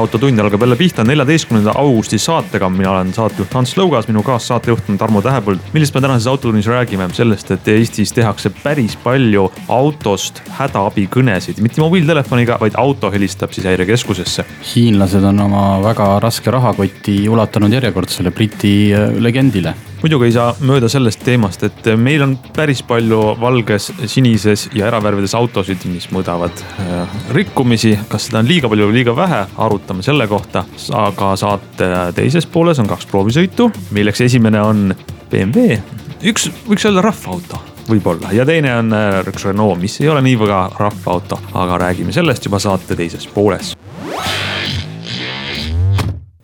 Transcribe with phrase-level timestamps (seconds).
[0.00, 4.98] autotund algab jälle pihta neljateistkümnenda augusti saatega, mina olen saatejuht Ants Lõugas, minu kaassaatejuht on
[4.98, 5.60] Tarmo Tähepõld.
[5.72, 12.58] millest me tänases autotunnis räägime, sellest, et Eestis tehakse päris palju autost hädaabikõnesid, mitte mobiiltelefoniga,
[12.60, 14.44] vaid auto helistab siis häirekeskusesse.
[14.74, 20.88] hiinlased on oma väga raske rahakoti ulatanud järjekordsele Briti äh, legendile muidugi ei saa mööda
[20.90, 27.16] sellest teemast, et meil on päris palju valges, sinises ja eravärvides autosid, mis mõõdavad äh,
[27.36, 27.96] rikkumisi.
[28.08, 30.64] kas seda on liiga palju või liiga vähe, arutame selle kohta.
[30.96, 34.94] aga saate teises pooles on kaks proovisõitu, milleks esimene on
[35.30, 35.80] BMW,
[36.22, 40.38] üks võiks öelda rahvaauto võib-olla ja teine on äh, üks Renault, mis ei ole nii
[40.40, 43.74] väga rahvaauto, aga räägime sellest juba saate teises pooles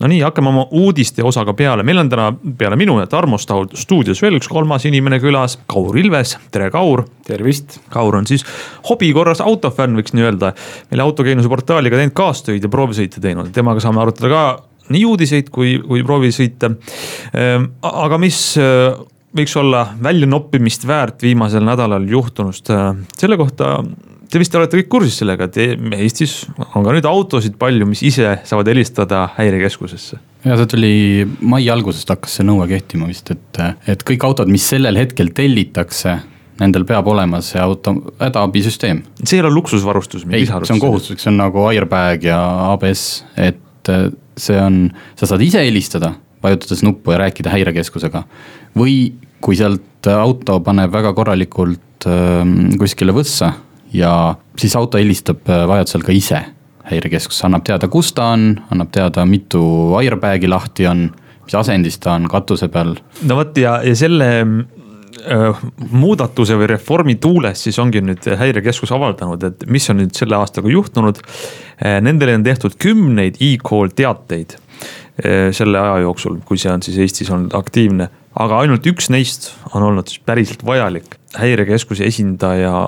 [0.01, 4.21] no nii, hakkame oma uudiste osaga peale, meil on täna peale minu ja Tarmo stuudios
[4.23, 7.07] veel üks kolmas inimene külas, Kaur Ilves, tere Kaur.
[7.27, 7.81] tervist.
[7.91, 8.45] Kaur on siis
[8.91, 10.53] hobi korras autofänn, võiks nii öelda.
[10.91, 14.43] meile autokeenuse portaaliga teinud kaastöid ja proovisõite teinud, temaga saame arutada ka
[14.95, 16.71] nii uudiseid kui, kui proovisõite.
[17.35, 18.95] Ehm, aga mis äh,
[19.37, 23.81] võiks olla väljanoppimist väärt viimasel nädalal juhtunust, äh, selle kohta
[24.31, 26.41] Te vist olete kõik kursis sellega, et e-, Eestis
[26.75, 30.19] on ka nüüd autosid palju, mis ise saavad helistada häirekeskusesse.
[30.47, 30.95] ja see tuli
[31.41, 36.19] mai algusest hakkas see nõue kehtima vist, et, et kõik autod, mis sellel hetkel tellitakse
[36.61, 39.03] nendel peab olema see auto hädaabisüsteem.
[39.23, 40.27] see ei ole luksusvarustus?
[40.31, 42.39] ei, see on kohustuslik, see on nagu airbag ja
[42.73, 44.87] ABS, et äh, see on,
[45.19, 48.25] sa saad ise helistada, vajutades nuppu ja rääkida häirekeskusega.
[48.77, 52.43] või kui sealt auto paneb väga korralikult äh,
[52.81, 53.53] kuskile võssa
[53.93, 56.45] ja siis auto helistab äh, vajadusel ka ise
[56.87, 59.63] häirekeskusse, annab teada, kus ta on, annab teada, mitu
[59.99, 61.09] airbag'i lahti on,
[61.45, 62.95] mis asendis ta on katuse peal.
[63.27, 69.49] no vot ja, ja selle äh, muudatuse või reformi tuules siis ongi nüüd häirekeskus avaldanud,
[69.49, 71.23] et mis on nüüd selle aastaga juhtunud.
[71.81, 77.01] Äh, nendele on tehtud kümneid e-call teateid äh, selle aja jooksul, kui see on siis
[77.03, 78.11] Eestis olnud aktiivne.
[78.37, 81.19] aga ainult üks neist on olnud siis päriselt vajalik.
[81.37, 82.87] häirekeskuse esindaja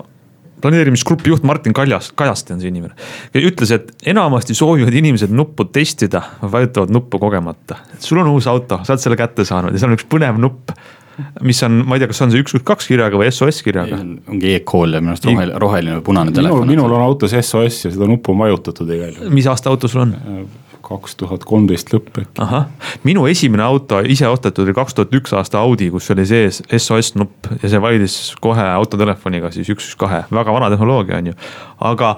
[0.63, 2.95] planeerimisgrupi juht Martin Kaljas, Kajaste on see inimene.
[3.39, 7.83] ütles, et enamasti soovivad inimesed nuppu testida, vajutavad nuppu kogemata.
[7.99, 10.75] sul on uus auto, sa oled selle kätte saanud ja seal on üks põnev nupp
[11.43, 13.99] mis on, ma ei tea, kas on see üks, üks, kaks kirjaga või SOS kirjaga?
[14.31, 16.71] ongi e-call ja minu arust roheline, roheline või punane telefon.
[16.71, 19.35] minul on autos SOS ja seda nuppu on vajutatud igal juhul.
[19.35, 20.15] mis aasta auto sul on?
[20.88, 22.26] Kaks tuhat kolmteist lõpp äkki.
[22.44, 22.69] ahah,
[23.04, 27.15] minu esimene auto ise ostetud oli kaks tuhat üks aasta Audi, kus oli sees SOS
[27.21, 31.37] nupp ja see vaidis kohe autotelefoniga siis üks, üks, kahe, väga vana tehnoloogia on ju.
[31.91, 32.15] aga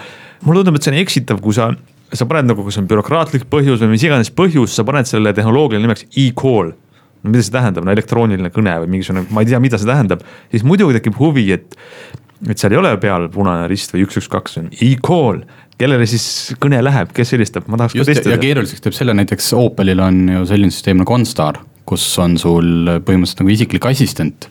[0.47, 1.71] mulle tundub, et see on eksitav, kui sa,
[2.13, 5.83] sa paned nagu, kas on bürokraatlik põhjus või mis iganes põhjus, sa paned selle tehnoloogia
[5.83, 6.75] nimeks e-call.
[7.21, 10.23] No mida see tähendab, no elektrooniline kõne või mingisugune, ma ei tea, mida see tähendab,
[10.53, 11.77] siis muidugi tekib huvi, et
[12.49, 15.43] et seal ei ole peal punane rist või üks, üks, kaks, see on e-call
[15.81, 16.27] kellele siis
[16.61, 18.37] kõne läheb, kes helistab, ma tahaks Just, ka testida.
[18.37, 22.99] ja keeruliseks teeb selle näiteks Opelil on ju selline süsteem nagu OnStar, kus on sul
[23.07, 24.51] põhimõtteliselt nagu isiklik assistent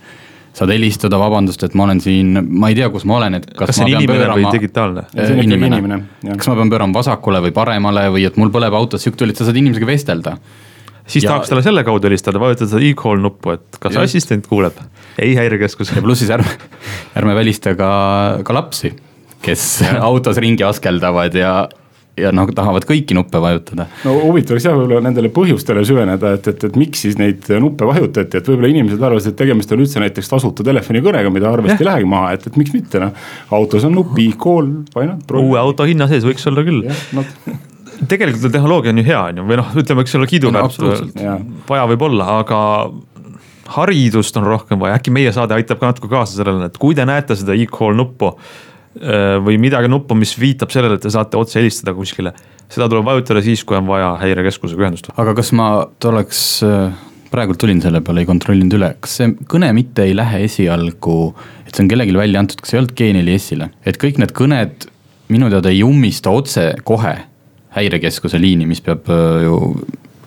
[0.59, 3.69] saad helistada, vabandust, et ma olen siin, ma ei tea, kus ma olen, et kas,
[3.69, 5.03] kas see on inimene pöörama, või digitaalne?
[5.13, 5.99] inimene, inimene,
[6.39, 9.39] kas ma pean pöörama vasakule või paremale või et mul põleb autos sihuke tuli, et
[9.39, 10.35] sa saad inimesega vestelda.
[11.05, 14.03] siis ja, tahaks talle selle kaudu helistada, vajutada seda e-call nuppu, et kas just.
[14.03, 14.81] assistent kuuleb,
[15.21, 15.93] ei häirekeskus.
[15.95, 16.57] ja pluss siis ärme,
[17.21, 17.91] ärme välista ka,
[18.43, 18.95] ka lapsi
[19.45, 19.67] kes
[20.09, 21.53] autos ringi askeldavad ja,
[22.19, 23.87] ja noh, tahavad kõiki nuppe vajutada.
[24.05, 27.87] no huvitav oleks jah, võib-olla nendele põhjustele süveneda, et, et, et miks siis neid nuppe
[27.89, 31.89] vajutati, et võib-olla inimesed arvasid, et tegemist on üldse näiteks tasuta telefonikõnega, mida arvesti ei
[31.91, 33.25] lähegi maha, et, et miks mitte noh.
[33.55, 35.25] autos on nupp, e-call, why not.
[35.39, 36.85] uue auto hinna sees võiks olla küll.
[37.15, 37.25] No.
[38.07, 41.87] tegelikult tehnoloogia on ju hea, on ju, või noh, ütleme, eks ole kiiduväärt no,, vaja
[41.89, 42.59] võib olla, aga
[43.75, 47.05] haridust on rohkem vaja, äkki meie saade aitab ka natuke kaasa sellele, et kui te
[47.05, 48.33] näete seda e-call nuppu
[49.45, 52.33] või midagi nuppu, mis viitab sellele, et te saate otse helistada kuskile.
[52.69, 55.11] seda tuleb vajutada siis, kui on vaja häirekeskusega ühendust.
[55.15, 55.69] aga kas ma
[56.05, 56.91] oleks, äh,
[57.29, 61.35] praegult tulin selle peale, ei kontrollinud üle, kas see kõne mitte ei lähe esialgu,
[61.67, 64.89] et see on kellelegi välja antud, kas ei olnud G4S-ile, et kõik need kõned
[65.29, 67.15] minu teada ei ummista otse kohe
[67.77, 69.59] häirekeskuse liini, mis peab äh, ju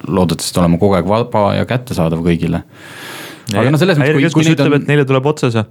[0.07, 2.63] loodetavasti olema kogu aeg vaba ja kättesaadav kõigile
[3.53, 5.65] aga no selles mõttes, kui, kui neid ütleb, on et neile tuleb otse see.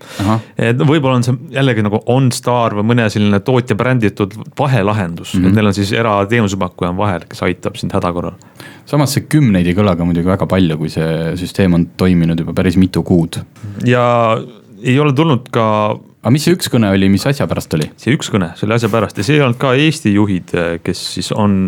[0.57, 5.45] Et võib-olla on see jällegi nagu OnStar või mõne selline tootja bränditud vahelahendus mm, Mhm.
[5.45, 5.49] -hmm.
[5.49, 8.33] et neil on siis erateenusepakkuja on vahel, kes aitab sind häda korral.
[8.85, 12.53] samas see kümneid ei kõla ka muidugi väga palju, kui see süsteem on toiminud juba
[12.53, 13.39] päris mitu kuud.
[13.85, 14.37] ja
[14.83, 17.87] ei ole tulnud ka aga mis see üks kõne oli, mis asja pärast oli?
[17.97, 20.53] see üks kõne selle asja pärast ja see ei olnud ka Eesti juhid,
[20.85, 21.63] kes siis on,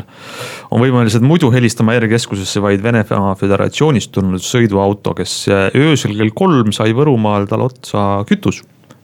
[0.70, 6.94] on võimelised muidu helistama häirekeskusesse, vaid Venemaa Föderatsioonist tulnud sõiduauto, kes öösel kell kolm sai
[6.94, 8.62] Võrumaal tal otsa kütus.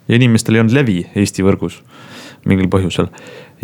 [0.08, 1.82] ja inimestel ei olnud levi Eesti võrgus
[2.48, 3.10] mingil põhjusel.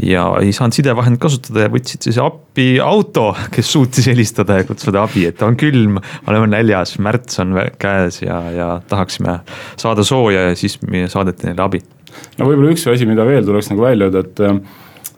[0.04, 5.06] Ja ei saanud sidevahend kasutada ja võtsid siis appi auto, kes suutis helistada ja kutsuda
[5.06, 9.40] abi, et on külm, oleme näljas, märts on käes ja, ja tahaksime
[9.80, 11.84] saada sooja ja siis me saadeti neile abi.
[12.40, 14.44] no võib-olla üks asi, mida veel tuleks nagu välja öelda, et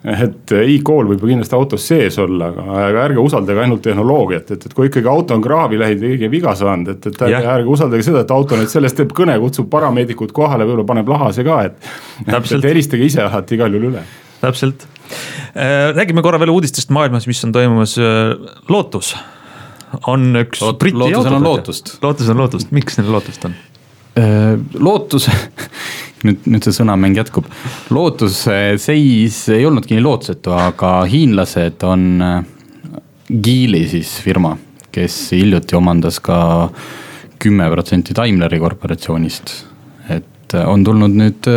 [0.07, 4.75] et e-kool võib ju kindlasti autos sees olla, aga, ärge usaldage ainult tehnoloogiat, et, et
[4.77, 8.05] kui ikkagi auto on kraavi läinud ja keegi viga saanud, et, et ärge, ärge usaldage
[8.05, 11.91] seda, et auto nüüd sellest teeb kõne, kutsub parameedikud kohale, võib-olla paneb lahase ka, et.
[12.29, 14.05] et helistage ise alati igal juhul üle.
[14.41, 14.87] Täpselt.
[15.97, 17.95] räägime korra veel uudistest maailmas, mis on toimumas.
[18.69, 19.13] Lootus
[20.07, 21.49] on üks Loot- Briti lootusel on autotootja.
[21.49, 21.97] lootust.
[22.03, 23.55] lootusel on lootust, miks neil lootust on?
[24.17, 25.27] Äh, lootus
[26.25, 27.47] nüüd, nüüd see sõnamäng jätkub.
[27.93, 32.39] lootuse seis ei olnudki nii lootusetu, aga hiinlased on äh,
[33.27, 34.53] Geely siis firma,
[34.95, 36.39] kes hiljuti omandas ka
[37.43, 39.53] kümme protsenti Daimleri korporatsioonist.
[40.09, 41.51] et äh, on tulnud nüüd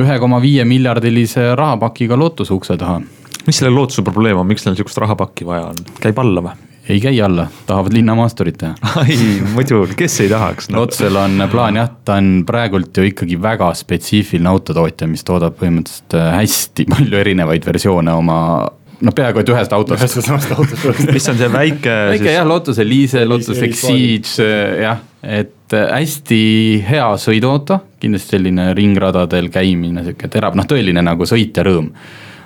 [0.00, 3.00] ühe koma viie miljardilise rahapakiga lootuse ukse taha.
[3.46, 6.68] mis selle lootuse probleem on, miks neil sihukest rahapakki vaja on, käib alla või?
[6.88, 9.16] ei käi alla, tahavad linnamaasturit teha ai,
[9.54, 10.82] muidugi, kes ei tahaks no.?
[10.82, 16.18] Lootusel on plaan jah, ta on praegult ju ikkagi väga spetsiifiline autotootja, mis toodab põhimõtteliselt
[16.18, 18.38] äh, hästi palju erinevaid versioone oma
[19.02, 20.02] no peaaegu et ühest autost.
[20.02, 21.06] ühest ja samast autost.
[21.12, 21.96] mis on see väike?
[22.16, 24.50] väike jah, Lotus Elise, Lotus Exige
[24.82, 26.40] jah, et äh, hästi
[26.88, 31.92] hea sõiduauto, kindlasti selline ringradadel käimine, sihuke terav, noh tõeline nagu sõitja rõõm.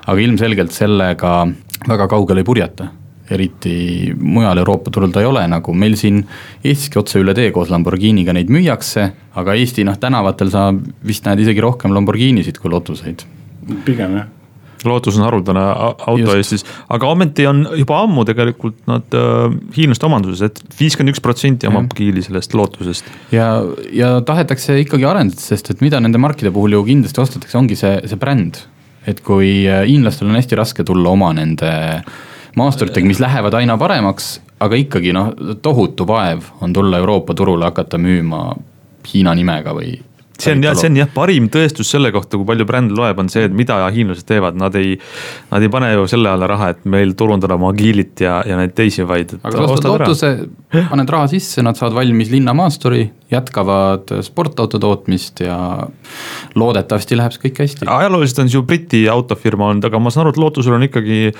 [0.06, 1.48] aga ilmselgelt sellega
[1.88, 2.86] väga kaugele ei purjeta
[3.30, 6.20] eriti mujal Euroopa turul ta ei ole, nagu meil siin
[6.62, 10.68] Eestiski otse üle tee koos Lamborghiniga neid müüakse, aga Eesti noh, tänavatel sa
[11.06, 13.26] vist näed isegi rohkem Lamborghinisid kui Lotuseid.
[13.84, 14.35] pigem jah
[14.84, 16.36] lootus on haruldane auto Just.
[16.36, 21.22] Eestis, aga ometi on juba ammu tegelikult nad äh, hiinlaste omanduses et, et viiskümmend üks
[21.24, 23.10] protsenti omab Geely sellest lootusest.
[23.34, 23.48] ja,
[23.94, 27.98] ja tahetakse ikkagi arendada, sest et mida nende markide puhul ju kindlasti ostetakse, ongi see,
[28.04, 28.62] see bränd.
[29.06, 31.70] et kui äh, hiinlastel on hästi raske tulla oma nende
[32.56, 35.32] maasturitega, mis lähevad aina paremaks, aga ikkagi noh,
[35.62, 38.48] tohutu vaev on tulla Euroopa turule, hakata müüma
[39.06, 39.92] Hiina nimega või
[40.38, 43.30] see on jah, see on jah, parim tõestus selle kohta, kui palju bränd loeb, on
[43.32, 44.96] see, et mida hiinlased teevad, nad ei.
[45.50, 48.74] Nad ei pane ju selle alla raha, et meil turundada oma Geely't ja, ja neid
[48.76, 49.36] teisi, vaid.
[49.40, 50.32] aga sa ostad lootuse,
[50.90, 55.58] paned raha sisse, nad saavad valmis linnamaasturi, jätkavad sportauto tootmist ja
[56.54, 57.88] loodetavasti läheb see kõik hästi.
[57.90, 61.32] ajalooliselt on see ju Briti autofirma olnud, aga ma saan aru, et lootusel on ikkagi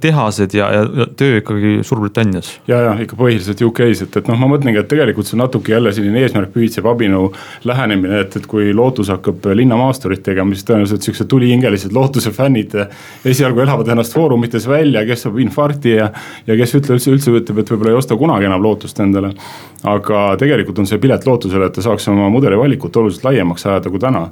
[0.00, 2.60] tehased ja, ja töö ikkagi Suurbritannias.
[2.68, 5.72] ja, ja ikka põhiliselt UK-s, et, et noh, ma mõtlengi, et tegelikult see on natuke
[5.72, 7.30] jälle selline eesmärk pühitseb abinõu
[7.64, 12.76] lähenemine, et, et kui Lootus hakkab linnamaasturit tegema, siis tõenäoliselt siuksed tulihingelised Lootuse fännid
[13.24, 16.10] esialgu elavad ennast foorumites välja, kes saab infarkti ja,
[16.46, 19.32] ja kes ütle, üldse, üldse ütleb, et võib-olla ei osta kunagi enam Lootust endale.
[19.80, 23.90] aga tegelikult on see pilet Lootusele, et ta saaks oma mudeli valikut oluliselt laiemaks ajada
[23.90, 24.28] kui täna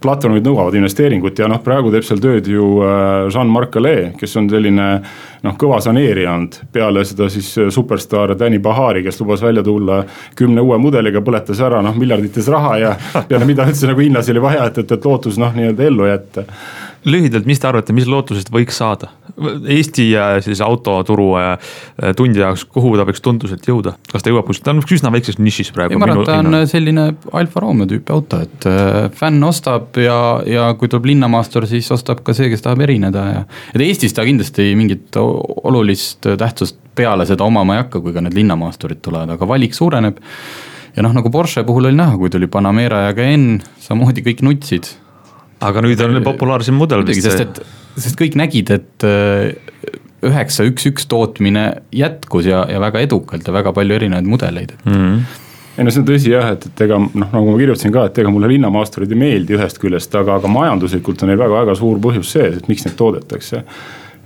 [0.00, 4.46] platvormid nõuavad investeeringut ja noh, praegu teeb seal tööd ju äh, Jean-Marc Calais, kes on
[4.48, 4.86] selline
[5.44, 6.56] noh, kõva saneerija olnud.
[6.72, 10.00] peale seda siis äh, superstaar Danny Bahari, kes lubas välja tulla
[10.38, 12.94] kümne uue mudeliga, põletas ära noh miljardites raha ja
[13.28, 16.46] peale mida üldse nagu hiinlasi oli vaja, et, et, et lootus noh, nii-öelda ellu jätta
[17.08, 19.10] lühidalt, mis te arvate, mis lootusest võiks saada?
[19.40, 20.10] Eesti
[20.44, 21.30] sellise autoturu
[22.18, 25.38] tundja jaoks, kuhu ta võiks tunduselt jõuda, kas ta jõuab kuskil, ta on üsna väikses
[25.40, 25.96] nišis praegu.
[26.00, 27.06] ma arvan, et ta on selline
[27.40, 32.24] Alfa Romeo tüüpi auto, et äh, fänn ostab ja, ja kui tuleb linnamaastur, siis ostab
[32.26, 33.44] ka see, kes tahab erineda ja.
[33.72, 38.36] et Eestis ta kindlasti mingit olulist tähtsust peale seda omama ei hakka, kui ka need
[38.36, 40.20] linnamaasturid tulevad, aga valik suureneb.
[40.96, 44.90] ja noh, nagu Porsche puhul oli näha, kui tuli Panamera ja Cayenne, samamoodi kõik nutsid
[45.60, 47.26] aga nüüd on populaarsem mudel vist.
[47.26, 47.60] sest et,
[48.00, 49.06] sest kõik nägid, et
[50.26, 54.98] üheksa üks üks tootmine jätkus ja, ja väga edukalt ja väga palju erinevaid mudeleid mm.
[54.98, 55.46] -hmm
[55.78, 58.18] ei no see on tõsi jah, et, et ega noh, nagu ma kirjutasin ka, et
[58.20, 62.34] ega mulle linnamaasturid ei meeldi ühest küljest, aga, aga majanduslikult on neil väga-väga suur põhjus
[62.34, 63.62] sees, et miks neid toodetakse.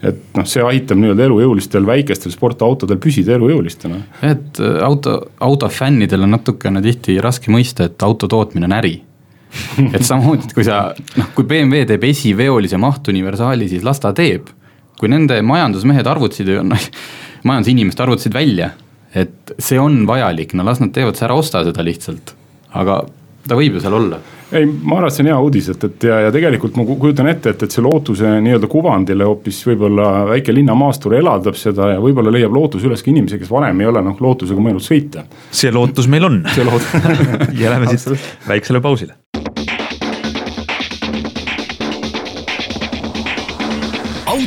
[0.05, 4.01] et noh, see aitab nii-öelda elujõulistel väikestel sportautodel püsida elujõulistena.
[4.33, 8.97] et auto, autofännidel on natukene tihti raske mõista, et auto tootmine on äri
[9.95, 10.87] et samamoodi, et kui sa
[11.19, 14.53] noh, kui BMW teeb esiveolise mahtuniversaali, siis las ta teeb.
[14.99, 16.89] kui nende majandusmehed arvutasid, noh
[17.45, 18.71] majandusinimesed arvutasid välja,
[19.15, 22.33] et see on vajalik, no las nad teevad, sa ära osta seda lihtsalt,
[22.75, 23.03] aga
[23.45, 24.23] ta võib ju seal olla
[24.55, 27.29] ei, ma arvan, et see on hea uudis, et, et ja, ja tegelikult ma kujutan
[27.31, 32.33] ette, et, et see lootuse nii-öelda kuvandile hoopis võib-olla väike linnamaastur elavdab seda ja võib-olla
[32.35, 35.27] leiab lootus üles ka inimesi, kes varem ei ole noh lootusega mõelnud sõita.
[35.51, 36.43] see lootus meil on.
[36.55, 36.91] see lootus
[37.63, 39.17] ja lähme siit väiksele pausile.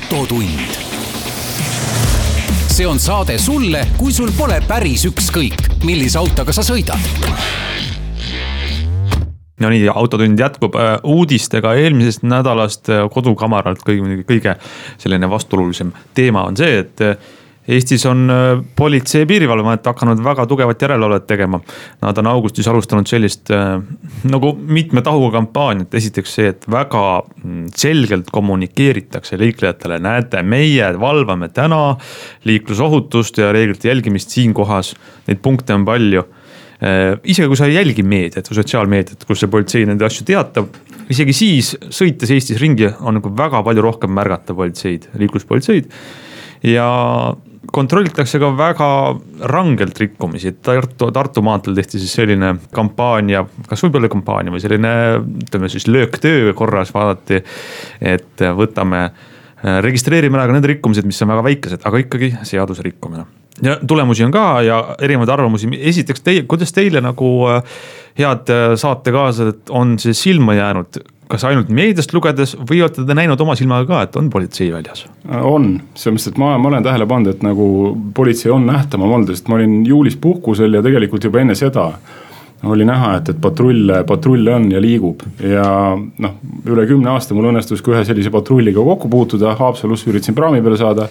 [0.08, 0.72] Autotund.
[2.68, 7.02] see on saade sulle, kui sul pole päris ükskõik, millise autoga sa sõidad
[9.60, 14.56] no nii, Autotund jätkub äh, uudistega eelmisest nädalast äh, kodukamaralt kõige, kõige
[15.02, 17.18] selline vastuolulisem teema on see, et äh,
[17.68, 18.32] Eestis on
[18.76, 21.60] politsei ja piirivalveamet hakanud väga tugevat järelevalvet tegema.
[22.02, 23.52] Nad on augustis alustanud sellist
[24.32, 27.04] nagu mitme tahuga kampaaniat, esiteks see, et väga
[27.44, 31.82] mm, selgelt kommunikeeritakse liiklejatele, näete, meie valvame täna
[32.48, 34.94] liiklusohutust ja reeglite jälgimist siin kohas.
[35.28, 36.24] Neid punkte on palju
[36.78, 40.76] Äh, isegi kui sa ei jälgi meediat või sotsiaalmeediat, kus see politsei nende asju teatab,
[41.10, 45.90] isegi siis sõites Eestis ringi on nagu väga palju rohkem märgata politseid, liikluspolitseid.
[46.70, 46.86] ja
[47.74, 48.90] kontrollitakse ka väga
[49.52, 54.94] rangelt rikkumisi, Tartu, Tartu maanteel tehti siis selline kampaania, kas võib olla kampaania või selline
[55.46, 57.42] ütleme siis lööktöö korras vaadati,
[58.02, 59.10] et võtame
[59.84, 63.26] registreerime ära ka need rikkumised, mis on väga väikesed, aga ikkagi seaduse rikkumine.
[63.62, 67.78] Ja tulemusi on ka ja erinevaid arvamusi, esiteks teie, kuidas teile nagu äh,
[68.20, 71.00] head äh, saatekaaslased on see silma jäänud?
[71.32, 75.06] Kas ainult meediast lugedes või olete te näinud oma silmaga ka, et on politsei väljas?
[75.28, 77.68] on, selles mõttes, et ma, ma olen tähele pannud, et nagu
[78.16, 81.92] politsei on nähtavam olnud, sest ma olin juulis puhkusel ja tegelikult juba enne seda
[82.66, 87.52] oli näha, et, et patrulle, patrulle on ja liigub ja noh, üle kümne aasta mul
[87.52, 91.06] õnnestus ka ühe sellise patrulliga kokku puutuda, Haapsalus üritasin praami peale saada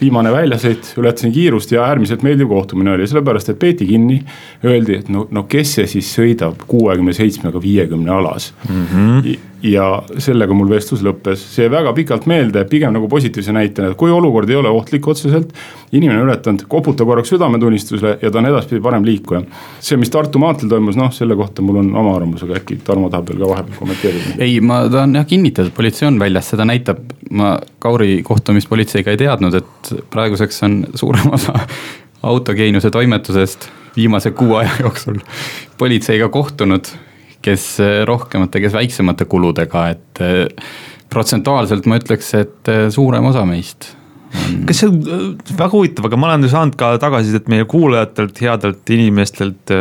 [0.00, 4.20] viimane väljasõit, ületasin kiirust ja äärmiselt meeldiv kohtumine oli, sellepärast et peeti kinni.
[4.64, 8.86] Öeldi, et no, no kes see siis sõidab kuuekümne seitsmega viiekümne alas mm.
[8.92, 9.38] -hmm.
[9.64, 9.84] Ja
[10.20, 14.50] sellega mul vestlus lõppes, see väga pikalt meelde, pigem nagu positiivse näitena, et kui olukord
[14.52, 15.54] ei ole ohtlik otseselt.
[15.94, 19.42] inimene on ületanud, koputa korraks südametunnistusele ja ta on edaspidi parem liikuja.
[19.80, 23.08] see, mis Tartu maanteel toimus, noh selle kohta mul on oma arvamus, aga äkki Tarmo
[23.10, 24.34] tahab veel ka vahepeal kommenteerida.
[24.38, 29.14] ei, ma tahan jah kinnitada, et politsei on väljas, seda näitab, ma Kauri kohtumist politseiga
[29.14, 31.56] ei teadnud, et praeguseks on suurem osa
[32.24, 35.18] autogeeniuse toimetusest viimase kuu aja jooksul
[35.78, 36.92] politseiga kohtunud,
[37.44, 37.66] kes
[38.08, 40.70] rohkemate, kes väiksemate kuludega, et eh,
[41.12, 43.92] protsentuaalselt ma ütleks, et eh, suurem osa meist
[44.66, 49.74] kas see on väga huvitav, aga ma olen saanud ka tagasisidet meie kuulajatelt, headelt inimestelt.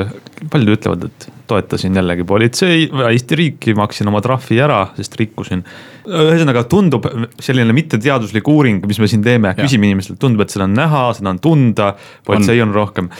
[0.51, 5.63] Paljud ütlevad, et toetasin jällegi politsei, Eesti riiki, maksin oma trahvi ära, sest rikkusin.
[6.03, 7.08] ühesõnaga tundub
[7.39, 11.32] selline mitteteaduslik uuring, mis me siin teeme, küsime inimestelt, tundub, et seda on näha, seda
[11.32, 11.93] on tunda,
[12.27, 13.12] politsei on, on rohkem.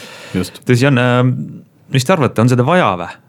[0.68, 1.00] tõsi on,
[1.94, 3.23] mis te arvate, on seda vaja või?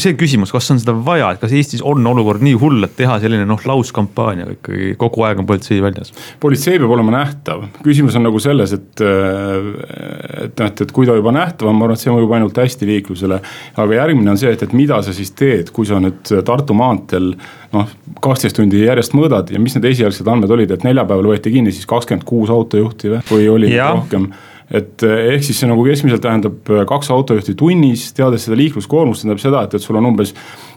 [0.00, 3.18] See küsimus, kas on seda vaja, et kas Eestis on olukord nii hull, et teha
[3.22, 6.12] selline noh, lauskampaania ikkagi kogu aeg on politsei väljas?
[6.42, 11.16] politsei peab olema nähtav, küsimus on nagu selles, et, et noh, et, et kui ta
[11.18, 13.40] juba nähtav on, ma arvan, et see mõjub ainult hästi liiklusele.
[13.84, 17.32] aga järgmine on see, et, et mida sa siis teed, kui sa nüüd Tartu maanteel
[17.74, 17.90] noh,
[18.22, 21.88] kaksteist tundi järjest mõõdad ja mis need esialgsed andmed olid, et neljapäeval võeti kinni siis
[21.90, 23.92] kakskümmend kuus autojuhti või, oli ja.
[23.94, 24.30] rohkem
[24.70, 29.24] et eh, ehk siis see nagu keskmiselt tähendab eh, kaks autojuhti tunnis, teades seda liikluskoormust,
[29.24, 30.34] tähendab seda, et, et sul on umbes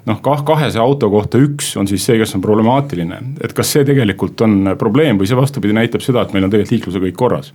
[0.09, 3.19] noh, kah kahesaja auto kohta üks on siis see, kes on problemaatiline.
[3.43, 6.77] et kas see tegelikult on probleem või see vastupidi näitab seda, et meil on tegelikult
[6.77, 7.53] liiklusega kõik korras?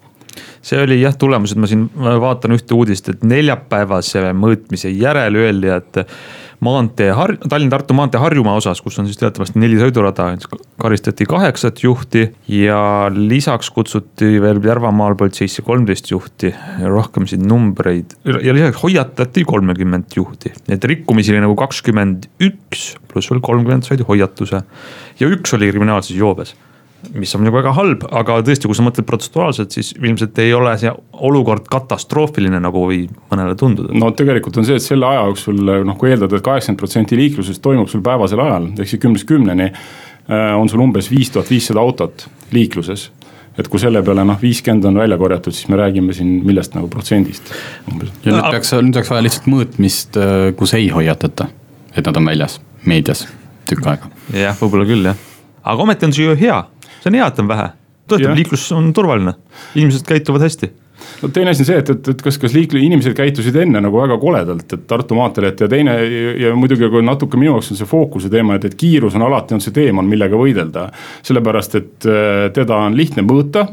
[0.62, 5.72] see oli jah tulemus, et ma siin vaatan ühte uudist, et neljapäevase mõõtmise järel öeldi,
[5.74, 6.04] et
[6.64, 7.12] maantee,
[7.48, 10.30] Tallinna-Tartu maantee Harjumaa osas, kus on siis teatavasti neli sõidurada,
[10.80, 12.80] karistati kaheksat juhti ja
[13.14, 16.54] lisaks kutsuti veel Järvamaal politseisse kolmteist juhti.
[16.84, 23.30] rohkem siin numbreid ja lisaks hoiatati kolmekümmet juhti, et rikkumisi oli nagu kakskümmend üks, pluss
[23.30, 24.62] veel kolmkümmend said hoiatuse.
[25.20, 26.54] Ja üks oli kriminaalses joobes
[27.14, 30.72] mis on nagu väga halb, aga tõesti, kui sa mõtled protsentuaalselt, siis ilmselt ei ole
[30.80, 30.90] see
[31.28, 33.94] olukord katastroofiline, nagu võib mõnele tunduda.
[33.94, 37.18] no tegelikult on see, et selle aja jooksul noh, kui eeldada et, et kaheksakümmend protsenti
[37.20, 39.70] liiklusest toimub sul päevasel ajal, ehk siis kümnest kümneni.
[40.28, 43.08] Äh, on sul umbes viis tuhat viissada autot liikluses
[43.58, 46.90] et kui selle peale noh, viiskümmend on välja korjatud, siis me räägime siin millest nagu
[46.92, 47.50] protsendist.
[47.88, 51.48] ja nüüd peaks, nüüd oleks vaja lihtsalt mõõtmist, äh, kus ei hoiatata,
[51.94, 53.26] et nad on väljas meedias
[53.70, 54.10] tükk aega.
[54.34, 55.22] jah, võib-olla küll jah,
[55.62, 56.60] aga ometi on see ju hea
[56.98, 57.70] see on hea, et on vähe,
[58.10, 59.34] tõotab, liiklus on turvaline,
[59.74, 60.70] inimesed käituvad hästi
[61.22, 64.00] no teine asi on see, et, et, et kas, kas liikle-, inimesed käitusid enne nagu
[64.00, 65.94] väga koledalt, et Tartu maanteel, et ja teine
[66.42, 69.56] ja muidugi kui natuke minu jaoks on see fookuse teema, et, et kiirus on alati
[69.56, 70.88] on see teemonn, millega võidelda.
[71.26, 73.68] sellepärast, et äh, teda on lihtne mõõta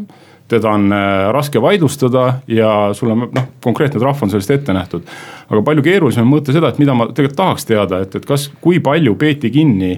[0.47, 5.07] teda on äh, raske vaidlustada ja sul on noh, konkreetne trahv on sellest ette nähtud.
[5.49, 8.51] aga palju keerulisem on mõõta seda, et mida ma tegelikult tahaks teada, et, et kas,
[8.61, 9.95] kui palju peeti kinni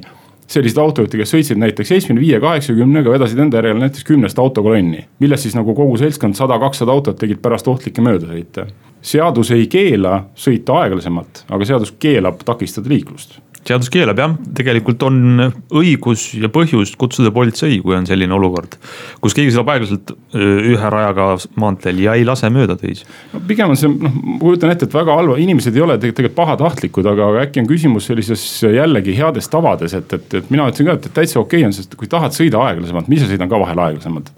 [0.48, 5.06] selliseid autojuhte, kes sõitsid näiteks seitsmekümne viie, kaheksakümnega, vedasid enda järel näiteks kümnest autokolonni.
[5.20, 8.68] millest siis nagu kogu seltskond sada, kakssada autot tegid pärast ohtlikke möödasõite.
[9.02, 15.48] seadus ei keela sõita aeglasemalt, aga seadus keelab takistada liiklust seadus keelab jah, tegelikult on
[15.76, 18.78] õigus ja põhjus kutsuda politsei, kui on selline olukord.
[19.24, 23.08] kus keegi sõidab aeglaselt ühe rajaga maanteel ja ei lase mööda teisi.
[23.34, 26.38] no pigem on see, noh, ma kujutan ette, et väga halva, inimesed ei ole tegelikult
[26.38, 30.98] pahatahtlikud, aga äkki on küsimus sellises jällegi heades tavades, et, et, et mina ütlesin ka,
[31.00, 33.86] et täitsa okei okay on, sest kui tahad sõida aeglasemalt, ma ise sõidan ka vahel
[33.88, 34.34] aeglasemalt.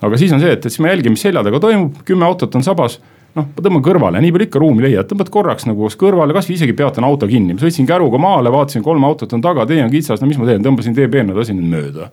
[0.00, 2.54] aga siis on see, et, et siis ma jälgin, mis selja taga toimub, kümme autot
[2.56, 3.00] on sabas
[3.36, 6.74] noh, ma tõmban kõrvale, nii palju ikka ruumi leiad, tõmbad korraks nagu kõrvale, kasvõi isegi
[6.76, 10.22] peatan auto kinni, ma sõitsin käruga maale, vaatasin, kolm autot on taga, tee on kitsas,
[10.22, 12.08] no mis ma teen, tõmbasin tee peale, lasin need mööda.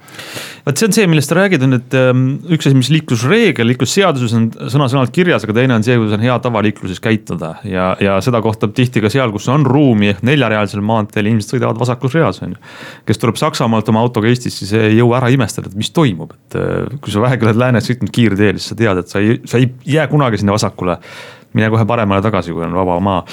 [0.67, 4.35] vot see on see, millest sa räägid, on nüüd ähm, üks asi, mis liiklusreegel, liiklusseaduses
[4.37, 7.55] on sõna-sõnalt kirjas, aga teine on see, kuidas on hea tava liikluses käituda.
[7.65, 11.81] ja, ja seda kohtab tihti ka seal, kus on ruumi ehk neljarealisel maanteel, inimesed sõidavad
[11.81, 12.61] vasakus reas on ju.
[13.09, 16.59] kes tuleb Saksamaalt oma autoga Eestisse, see ei jõua ära imestada, et mis toimub, et
[16.61, 19.61] äh, kui sa vähegi oled läänes sõitnud kiirteel, siis sa tead, et sa ei, sa
[19.61, 20.97] ei jää kunagi sinna vasakule
[21.57, 23.23] mine kohe paremale tagasi, kui on vaba maa.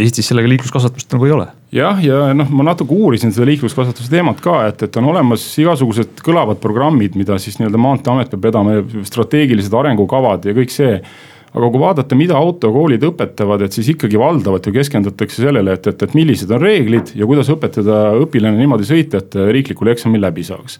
[0.00, 1.46] Eestis sellega liikluskasvatust nagu ei ole.
[1.74, 6.22] jah, ja noh, ma natuke uurisin seda liikluskasvatuse teemat ka, et, et on olemas igasugused
[6.24, 10.94] kõlavad programmid, mida siis nii-öelda maanteeamet peab vedama, strateegilised arengukavad ja kõik see
[11.48, 16.02] aga kui vaadata, mida autokoolid õpetavad, et siis ikkagi valdavalt ju keskendutakse sellele, et, et,
[16.04, 20.76] et millised on reeglid ja kuidas õpetada õpilane niimoodi sõita, et riiklikul eksamil läbi saaks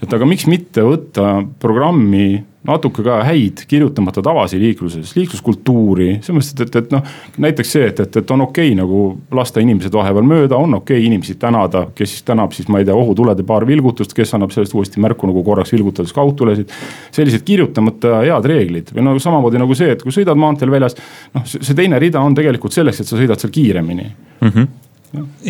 [0.00, 6.52] et aga miks mitte võtta programmi natuke ka häid kirjutamata tavasid liikluses, liikluskultuuri, selles mõttes,
[6.52, 7.14] et, et, et noh.
[7.40, 9.04] näiteks see, et, et, et on okei okay, nagu
[9.36, 12.88] lasta inimesed vahepeal mööda, on okei okay, inimesi tänada, kes siis tänab siis ma ei
[12.88, 16.76] tea, ohutulede paar vilgutust, kes annab sellest uuesti märku nagu korraks vilgutades kaugtulesid.
[17.16, 20.98] sellised kirjutamata head reeglid või no samamoodi nagu see, et kui sõidad maanteel väljas.
[21.34, 24.48] noh, see teine rida on tegelikult selleks, et sa sõidad seal kiiremini mm.
[24.48, 24.89] -hmm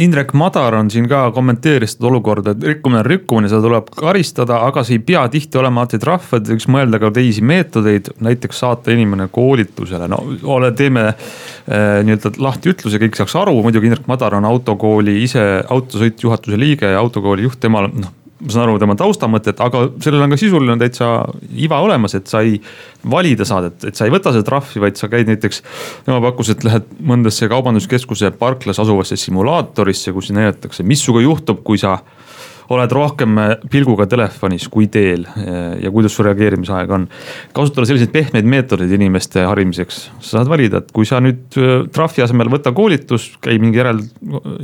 [0.00, 4.62] Indrek Madar on siin ka kommenteeris seda olukorda, et rikkumine on rikkumine, seda tuleb karistada,
[4.64, 8.62] aga see ei pea tihti olema alati trahv, et võiks mõelda ka teisi meetodeid, näiteks
[8.64, 10.22] saata inimene koolitusele, no
[10.56, 15.44] ole, teeme äh, nii-öelda lahti ütluse, kõik saaks aru, muidugi Indrek Madar on autokooli ise
[15.68, 20.32] autosõitjuhatuse liige ja autokooli juht, temal noh ma saan aru tema taustamõtet, aga sellel on
[20.32, 21.10] ka sisuline täitsa
[21.60, 22.56] iva olemas, et sa ei
[23.10, 25.62] valida saad, et, et sa ei võta seda trahvi, vaid sa käid näiteks.
[26.06, 31.80] tema pakkus, et lähed mõndasse kaubanduskeskuse parklas asuvasse simulaatorisse, kus näidatakse, mis sinuga juhtub, kui
[31.80, 31.98] sa
[32.70, 37.06] oled rohkem äh, pilguga telefonis kui teel äh, ja kuidas su reageerimisaeg on.
[37.56, 42.24] kasutada selliseid pehmeid meetodeid inimeste harimiseks, sa saad valida, et kui sa nüüd äh, trahvi
[42.24, 44.04] asemel võta koolitus, käi mingi järel,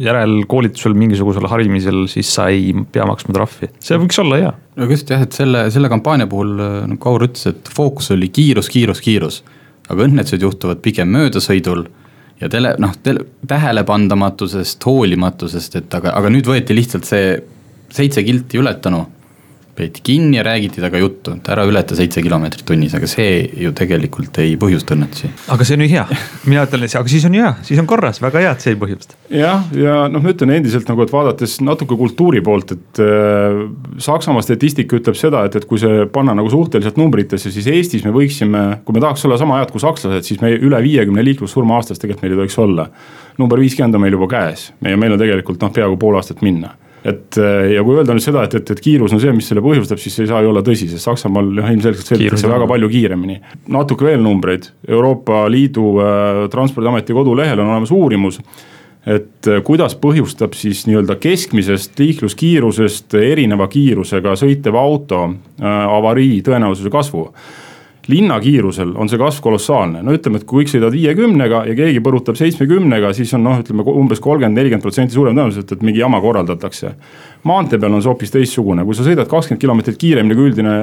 [0.02, 4.54] järelkoolitusel mingisugusel harimisel, siis sa ei pea maksma trahvi, see võiks olla hea.
[4.76, 8.70] no just jah, et selle, selle kampaania puhul nagu Kaur ütles, et fookus oli kiirus,
[8.72, 9.42] kiirus, kiirus.
[9.90, 11.84] aga õnnetused juhtuvad pigem möödasõidul
[12.40, 12.94] ja tele, noh,
[13.48, 17.36] tähelepandamatusest, hoolimatusest, et aga, aga nüüd võeti lihtsalt see
[17.94, 19.04] seitse kilti ületanu
[19.76, 23.72] peeti kinni ja räägiti temaga juttu, et ära ületa seitse kilomeetrit tunnis, aga see ju
[23.76, 25.28] tegelikult ei põhjusta õnnetusi.
[25.52, 26.04] aga see on ju hea,
[26.48, 28.78] mina ütlen, aga siis on ju hea, siis on korras, väga hea, et see ei
[28.80, 29.18] põhjusta.
[29.36, 33.60] jah, ja noh, ma ütlen endiselt nagu, et vaadates natuke kultuuri poolt, et äh,
[34.06, 38.14] Saksamaa statistika ütleb seda, et, et kui see panna nagu suhteliselt numbritesse, siis Eestis me
[38.16, 42.00] võiksime, kui me tahaks olla sama head kui sakslased, siis me üle viiekümne liiklussurma aastas
[42.00, 42.88] tegelikult meil ei tohiks olla.
[43.36, 46.72] number viiskümmend on meil juba käes ja meil on tegelikult noh, peaaegu pool aastat minna
[47.06, 49.62] et äh, ja kui öelda nüüd seda, et, et, et kiirus on see, mis selle
[49.64, 52.92] põhjustab, siis see ei saa ju olla tõsi, sest Saksamaal jah, ilmselgelt sõidetakse väga palju
[52.92, 53.40] kiiremini.
[53.74, 58.40] natuke veel numbreid, Euroopa Liidu äh, transpordiameti kodulehel on olemas uurimus
[59.06, 66.90] et äh, kuidas põhjustab siis nii-öelda keskmisest liikluskiirusest erineva kiirusega sõitev auto äh, avarii tõenäosuse
[66.92, 67.28] kasvu
[68.08, 72.38] linnakiirusel on see kasv kolossaalne, no ütleme, et kui kõik sõidavad viiekümnega ja keegi põrutab
[72.38, 76.94] seitsmekümnega, siis on noh, ütleme umbes kolmkümmend, nelikümmend protsenti suurem tõenäosus, et, mingi jama korraldatakse.
[77.46, 80.74] maantee peal on see hoopis teistsugune, kui sa sõidad kakskümmend kilomeetrit kiiremini kui üldine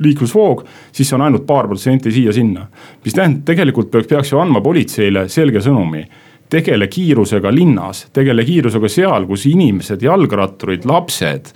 [0.00, 2.66] liiklusvoog, siis see on ainult paar protsenti siia-sinna.
[3.04, 6.06] mis tähendab, tegelikult peaks, peaks ju andma politseile selge sõnumi
[6.48, 11.50] tegele kiirusega linnas, tegele kiirusega seal, kus inimesed, jalgratturid, lapsed,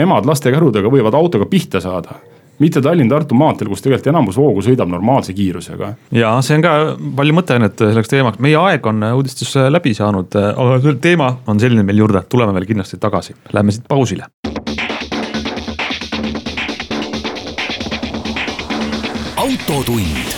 [0.00, 2.16] emad lastekärudega võivad autoga pihta saada
[2.58, 5.92] mitte Tallinn-Tartu maanteel, kus tegelikult enamus hoogu sõidab normaalse kiirusega.
[6.14, 6.74] ja see on ka
[7.20, 12.02] palju mõtteainet selleks teemaks, meie aeg on uudistes läbi saanud, aga teema on selline meil
[12.02, 14.26] juurde, tuleme veel kindlasti tagasi, lähme siit pausile.
[19.38, 20.34] autotund.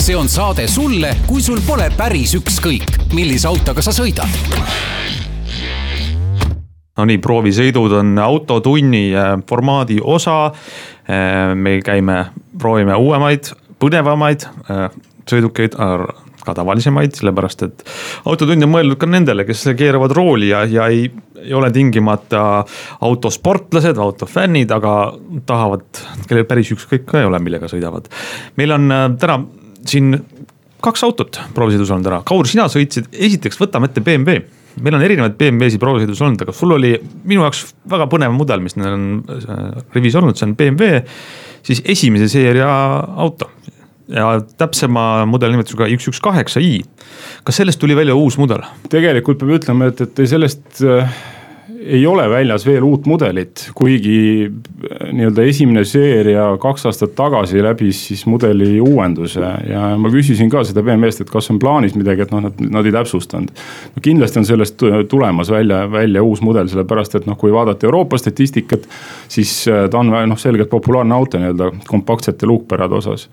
[0.00, 5.19] see on saade sulle, kui sul pole päris ükskõik, millise autoga sa sõidad
[7.00, 10.40] Nonii, proovisõidud on autotunni äh, formaadi osa.
[11.54, 12.16] me käime,
[12.58, 13.48] proovime uuemaid,
[13.82, 14.44] põnevamaid
[15.26, 15.74] sõidukeid
[16.44, 17.82] ka tavalisemaid, sellepärast et
[18.28, 21.08] autotund on mõeldud ka nendele, kes keeravad rooli ja, ja ei,
[21.40, 22.42] ei ole tingimata
[23.06, 24.94] autosportlased, autofännid, aga
[25.48, 25.86] tahavad,
[26.28, 28.08] kellel päris ükskõik ka ei ole, millega sõidavad.
[28.60, 29.40] meil on äh, täna
[29.88, 30.14] siin
[30.80, 35.36] kaks autot proovisõidus olnud ära, Kaur, sina sõitsid, esiteks võtame ette BMW meil on erinevaid
[35.40, 36.94] BMW-sid proovisõidus olnud, aga sul oli
[37.28, 39.06] minu jaoks väga põnev mudel, mis neil on
[39.96, 41.00] rivis olnud, see on BMW
[41.66, 42.70] siis esimese seeria
[43.20, 43.50] auto
[44.10, 46.80] ja täpsema mudeli nimetusega üks, üks kaheksa i.
[47.46, 48.64] kas sellest tuli välja uus mudel?
[48.90, 51.20] tegelikult peab ütlema, et, et sellest äh,
[51.80, 58.02] ei ole väljas veel uut mudelit, kuigi äh, nii-öelda esimene seeria kaks aastat tagasi läbis
[58.10, 62.34] siis mudeli uuenduse ja ma küsisin ka seda BMW-st, et kas on plaanis midagi, et
[62.34, 63.64] noh, nad, nad ei täpsustanud.
[63.94, 68.18] no kindlasti on sellest tulemas välja, välja uus mudel, sellepärast et noh, kui vaadata Euroopa
[68.20, 68.86] statistikat,
[69.28, 73.28] siis äh, ta on noh, selgelt populaarne auto nii-öelda kompaktsete luukpärade osas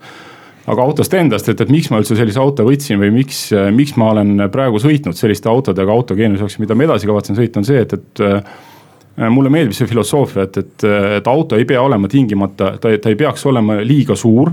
[0.68, 4.12] aga autost endast, et, et miks ma üldse sellise auto võtsin või miks, miks ma
[4.14, 7.94] olen praegu sõitnud selliste autodega autogeeniuse jaoks, mida ma edasi kavatsen sõita, on see, et,
[7.96, 12.92] et äh, mulle meeldib see filosoofia, et, et, et auto ei pea olema tingimata, ta,
[13.00, 14.52] ta ei peaks olema liiga suur.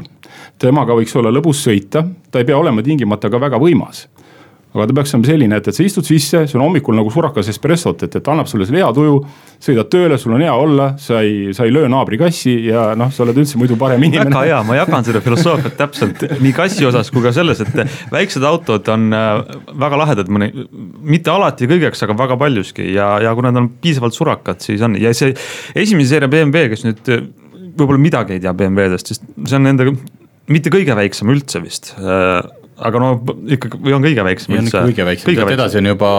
[0.59, 4.05] temaga võiks olla lõbus sõita, ta ei pea olema tingimata ka väga võimas
[4.75, 7.47] aga ta peaks olema selline, et, et sa istud sisse, see on hommikul nagu surakas
[7.51, 9.19] espressot, et, et annab sulle selle hea tuju.
[9.65, 13.09] sõidad tööle, sul on hea olla, sa ei, sa ei löö naabri kassi ja noh,
[13.15, 14.27] sa oled üldse muidu parem inimene.
[14.29, 17.79] väga hea, ma jagan seda filosoofiat täpselt nii kassi osas kui ka selles, et
[18.13, 19.31] väiksed autod on äh,
[19.85, 20.51] väga lahedad, mõni,
[21.15, 24.99] mitte alati kõigeks, aga väga paljuski ja, ja kui nad on piisavalt surakad, siis on
[24.99, 25.31] ja see
[25.73, 27.25] esimese seeria BMW, kes nüüd äh,
[27.79, 29.87] võib-olla midagi ei tea BMW-dest, sest see on nende
[30.51, 32.43] mitte kõige väiksem üldse vist äh,
[32.75, 33.09] aga no
[33.55, 34.81] ikkagi või on kõige väiksem üldse.
[34.89, 36.09] kõige väiksem, sealt edasi on juba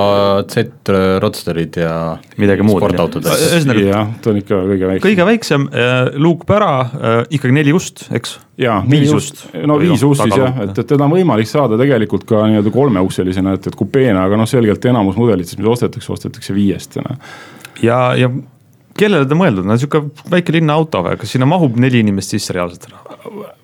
[0.53, 1.93] Z-Roadsterid ja.
[2.41, 2.87] midagi muud.
[2.87, 3.85] ühesõnaga.
[3.85, 5.05] jah, ta on ikka kõige väiksem.
[5.05, 8.39] kõige väiksem äh,, luukpära äh,, ikkagi neli ust, eks.
[8.63, 12.25] jaa, viis ust, no viis ust siis jah, et, et teda on võimalik saada tegelikult
[12.29, 16.97] ka nii-öelda kolmeukselisena, et, et kupeena, aga noh, selgelt enamus mudelites, mida ostetakse, ostetakse viiest.
[17.85, 18.33] ja, ja
[18.99, 22.89] kellele ta mõeldud on, sihuke väike linnaauto või, kas sinna mahub neli inimest sisse reaalselt?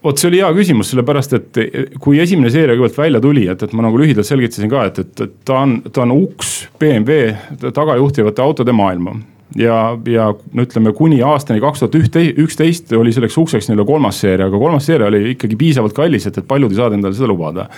[0.03, 1.61] vot see oli hea küsimus, sellepärast et
[2.03, 5.37] kui esimene seeria kõigepealt välja tuli, et, et ma nagu lühidalt selgitasin ka, et, et,
[5.47, 9.15] ta on, ta on uks BMW tagajuhtivate autode maailma.
[9.59, 14.49] Ja, ja no ütleme kuni aastani kaks tuhat üksteist oli selleks ukseks nii-öelda kolmas seeria,
[14.49, 17.69] aga kolmas seeria oli ikkagi piisavalt kallis, et, et paljud ei saanud endale seda lubada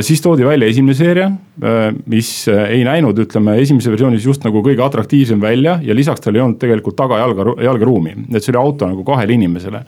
[0.00, 1.30] siis toodi välja esimene seeria,
[1.62, 6.22] äh, mis äh, ei näinud, ütleme esimese versioonis just nagu kõige atraktiivsem välja ja lisaks
[6.22, 9.82] tal ei olnud tegelikult tagajalga, jalgeruumi, et see oli auto nagu kahele inimesele.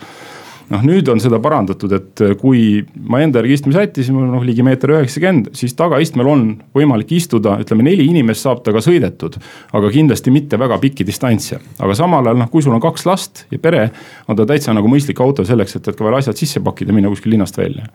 [0.67, 4.97] Noh, nüüd on seda parandatud, et kui ma enda järgi istme sättisin, noh ligi meeter
[4.97, 6.43] üheksakümmend, siis tagaistmel on
[6.75, 9.39] võimalik istuda, ütleme neli inimest saab temaga sõidetud.
[9.71, 13.47] aga kindlasti mitte väga pikki distantse, aga samal ajal noh, kui sul on kaks last
[13.55, 13.93] ja pere,
[14.27, 17.15] on ta täitsa nagu mõistlik auto selleks, et, et ka veel asjad sisse pakkida, minna
[17.15, 17.87] kuskil linnast välja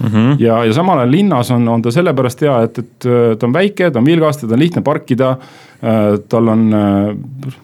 [0.00, 0.08] mm.
[0.08, 0.36] -hmm.
[0.38, 3.52] ja, ja samal ajal linnas on, on ta sellepärast hea, et, et äh, ta on
[3.52, 5.36] väike, ta on vilgas, teda on lihtne parkida.
[5.80, 7.14] Äh, tal on äh,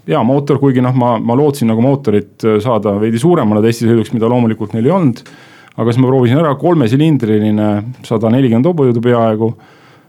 [0.09, 4.73] hea mootor, kuigi noh, ma, ma lootsin nagu mootorit saada veidi suuremale testisõiduks, mida loomulikult
[4.73, 5.23] neil ei olnud.
[5.77, 9.51] aga siis ma proovisin ära, kolmesilindriline, sada nelikümmend hobujõudu peaaegu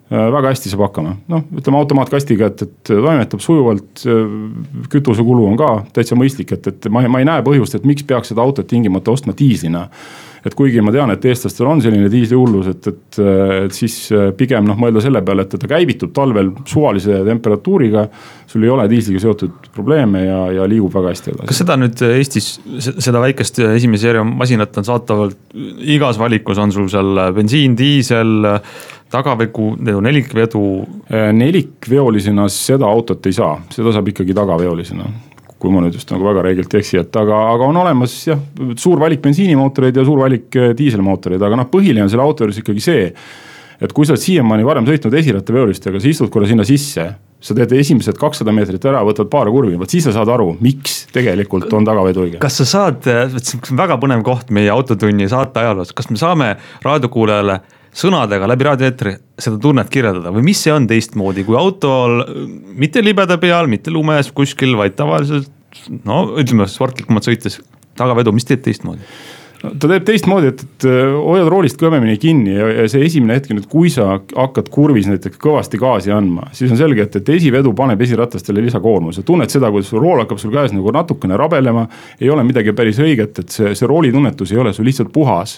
[0.10, 4.06] väga hästi saab hakkama, noh, ütleme automaatkastiga, et, et toimetab sujuvalt.
[4.92, 8.32] kütusekulu on ka täitsa mõistlik, et, et ma, ma ei näe põhjust, et miks peaks
[8.32, 9.88] seda autot tingimata ostma diislina
[10.48, 13.20] et kuigi ma tean, et eestlastel on selline diislihullus, et, et,
[13.68, 18.08] et siis äh, pigem noh, mõelda selle peale, et ta käivitub talvel suvalise temperatuuriga.
[18.48, 21.48] sul ei ole diisliga seotud probleeme ja, ja liigub väga hästi edasi.
[21.50, 22.46] kas seda nüüd Eestis,
[22.80, 25.34] seda väikest esimese seeria masinat on saataval,
[25.84, 28.48] igas valikus on sul seal bensiin, diisel
[29.14, 30.64] tagavedu, nelikvedu?
[31.12, 35.10] Äh, nelikveolisena seda autot ei saa, seda saab ikkagi tagaveolisena
[35.58, 38.42] kui ma nüüd just nagu väga räigelt ei eksi, et aga, aga on olemas jah,
[38.78, 42.62] suur valik bensiinimootoreid ja suur valik äh, diiselmootoreid, aga noh, põhiline on selle auto juures
[42.62, 43.08] ikkagi see.
[43.82, 47.74] et kui sa oled siiamaani varem sõitnud esirattaveolistega, sa istud korra sinna sisse sa teed
[47.78, 51.86] esimesed kakssada meetrit ära, võtad paar kurvi, vot siis sa saad aru, miks tegelikult on
[51.86, 52.40] tagavedu õige.
[52.42, 53.06] kas sa saad,
[53.38, 56.50] see on väga põnev koht meie autotunni saate ajaloos, kas me saame
[56.86, 57.60] raadiokuulajale
[57.98, 62.22] sõnadega läbi raadioeetri seda tunnet kirjeldada või mis see on teistmoodi, kui autol
[62.78, 65.52] mitte libeda peal, mitte lumes kuskil, vaid tavaliselt
[66.06, 67.60] no ütleme sportlikumalt sõites
[67.98, 69.02] tagavedu, mis teeb teistmoodi?
[69.58, 73.50] ta teeb teistmoodi, et, et äh, hoiad roolist kõvemini kinni ja, ja see esimene hetk
[73.56, 77.74] nüüd, kui sa hakkad kurvis näiteks kõvasti gaasi andma, siis on selge, et, et esivedu
[77.78, 81.88] paneb esiratastele lisakoormuse, tunned seda, kuidas sul rool hakkab sul käes nagu natukene rabelema.
[82.22, 85.58] ei ole midagi päris õiget, et see, see roolitunnetus ei ole sul lihtsalt puhas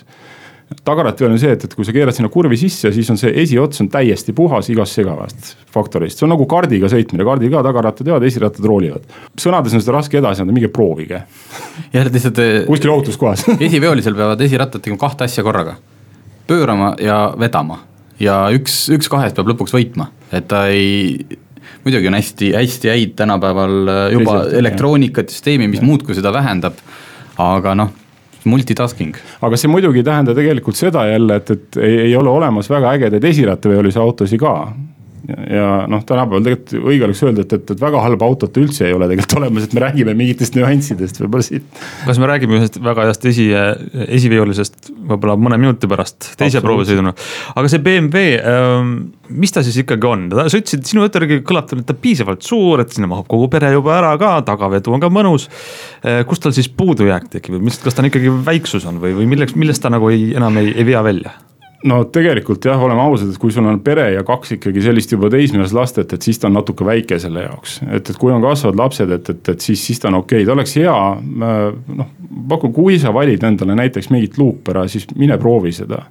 [0.85, 3.81] tagaratteveo on see, et, et kui sa keerad sinna kurvi sisse, siis on see esiots
[3.83, 8.25] on täiesti puhas igast segavast faktorist, see on nagu kaardiga sõitmine, kaardil ka tagarattad teevad,
[8.29, 9.09] esirattad roolivad.
[9.39, 11.23] sõnades on seda raske edasi anda, minge proovige.
[11.93, 12.41] jah, lihtsalt.
[12.69, 15.77] kuskil ohutus kohas esiveolisel peavad esirattad tegema kahte asja korraga,
[16.49, 17.81] pöörama ja vedama
[18.21, 21.39] ja üks, üks kahest peab lõpuks võitma, et ta ei
[21.85, 26.77] muidugi on hästi, hästi häid tänapäeval äh, juba Teisalt, elektroonikat, süsteemi, mis muudkui seda vähendab.
[27.39, 27.91] aga noh,
[28.49, 29.17] multitasking.
[29.41, 32.95] aga see muidugi ei tähenda tegelikult seda jälle, et, et ei, ei ole olemas väga
[32.97, 34.55] ägedaid esirattaveolisi autosid ka
[35.49, 38.95] ja noh, tänapäeval tegelikult õige oleks öelda, et, et, et väga halba autot üldse ei
[38.95, 41.81] ole tegelikult olemas, et me räägime mingitest nüanssidest võib-olla siit.
[42.05, 43.47] kas me räägime ühest väga heast esi,
[44.05, 47.13] esiveolisest võib-olla mõne minuti pärast teise proovisõiduna.
[47.55, 48.95] aga see BMW ähm,,
[49.29, 52.95] mis ta siis ikkagi on, sa ütlesid, sinu jutu järgi kõlab ta piisavalt suur, et
[52.95, 55.49] sinna mahub kogu pere juba ära ka, tagavedu on ka mõnus
[56.03, 56.23] äh,.
[56.29, 59.57] kust tal siis puudujääk tekib, mis, kas ta on ikkagi väiksus on või, või milleks,
[59.59, 61.37] millest ta nagu ei, enam ei, ei vea välja?
[61.87, 65.29] No tegelikult jah, oleme ausad, et kui sul on pere ja kaks ikkagi sellist juba
[65.31, 67.79] teismelist last, et, et siis ta on natuke väike selle jaoks.
[67.87, 70.49] et, et kui on kasvavad lapsed, et, et, et siis, siis ta on okei okay.,
[70.49, 70.97] ta oleks hea.
[72.01, 72.11] noh,
[72.49, 76.03] pakun, kui sa valid endale näiteks mingit luupera, siis mine proovi seda.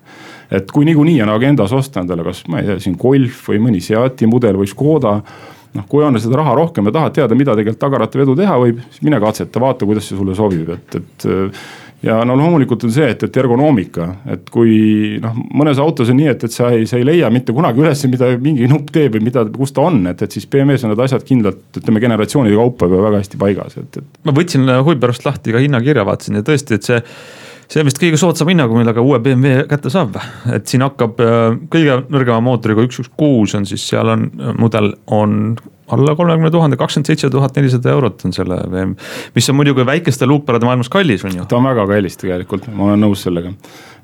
[0.50, 3.84] et kui niikuinii on agendas osta endale, kas ma ei tea, siin Golf või mõni
[3.84, 5.18] Seati mudel või Škoda
[5.76, 9.04] noh, kui on seda raha rohkem ja tahad teada, mida tegelikult tagarattavedu teha võib, siis
[9.04, 11.28] mine katseta, vaata, kuidas see sulle sobib, et, et
[12.02, 16.28] ja no loomulikult on see, et, et ergonoomika, et kui noh, mõnes autos on nii,
[16.34, 19.26] et, et sa ei, sa ei leia mitte kunagi üles, mida mingi nupp teeb või
[19.30, 22.90] mida, kus ta on, et, et siis BMW-s on need asjad kindlalt, ütleme generatsioonide kaupa
[22.90, 24.22] juba väga hästi paigas, et, et.
[24.28, 27.02] ma võtsin huvi pärast lahti ka hinnakirja, vaatasin ja tõesti, et see
[27.68, 30.14] see on vist kõige soodsam hinnaga, millega uue BMW kätte saab,
[30.54, 34.94] et siin hakkab äh, kõige nõrgema mootoriga üks, üks kuus on siis seal on mudel
[35.12, 35.58] on
[35.88, 38.94] alla kolmekümne tuhande, kakskümmend seitse tuhat nelisada eurot on selle VM.
[39.34, 41.44] mis on muidugi väikeste luukparade maailmas kallis, on ju.
[41.48, 43.52] ta on väga kallis tegelikult, ma olen nõus sellega.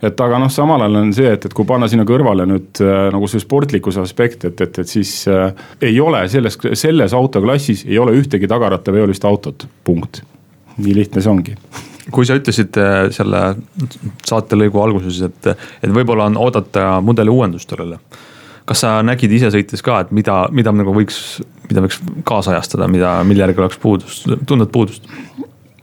[0.03, 3.09] et aga noh, samal ajal on see, et, et kui panna sinna kõrvale nüüd äh,
[3.15, 5.51] nagu see sportlikkuse aspekt, et, et, et siis äh,
[5.83, 10.23] ei ole selles, selles autoklassis ei ole ühtegi tagarattaveolist autot, punkt.
[10.77, 11.59] nii lihtne see ongi
[12.13, 13.41] kui sa ütlesid äh, selle
[14.27, 18.01] saatelõigu alguses, et, et võib-olla on oodata mudeli uuendust sellele
[18.69, 21.19] kas sa nägid ise sõites ka, et mida, mida nagu võiks,
[21.69, 25.09] mida võiks kaasajastada, mida, mille järgi oleks puudus, tunded puudust?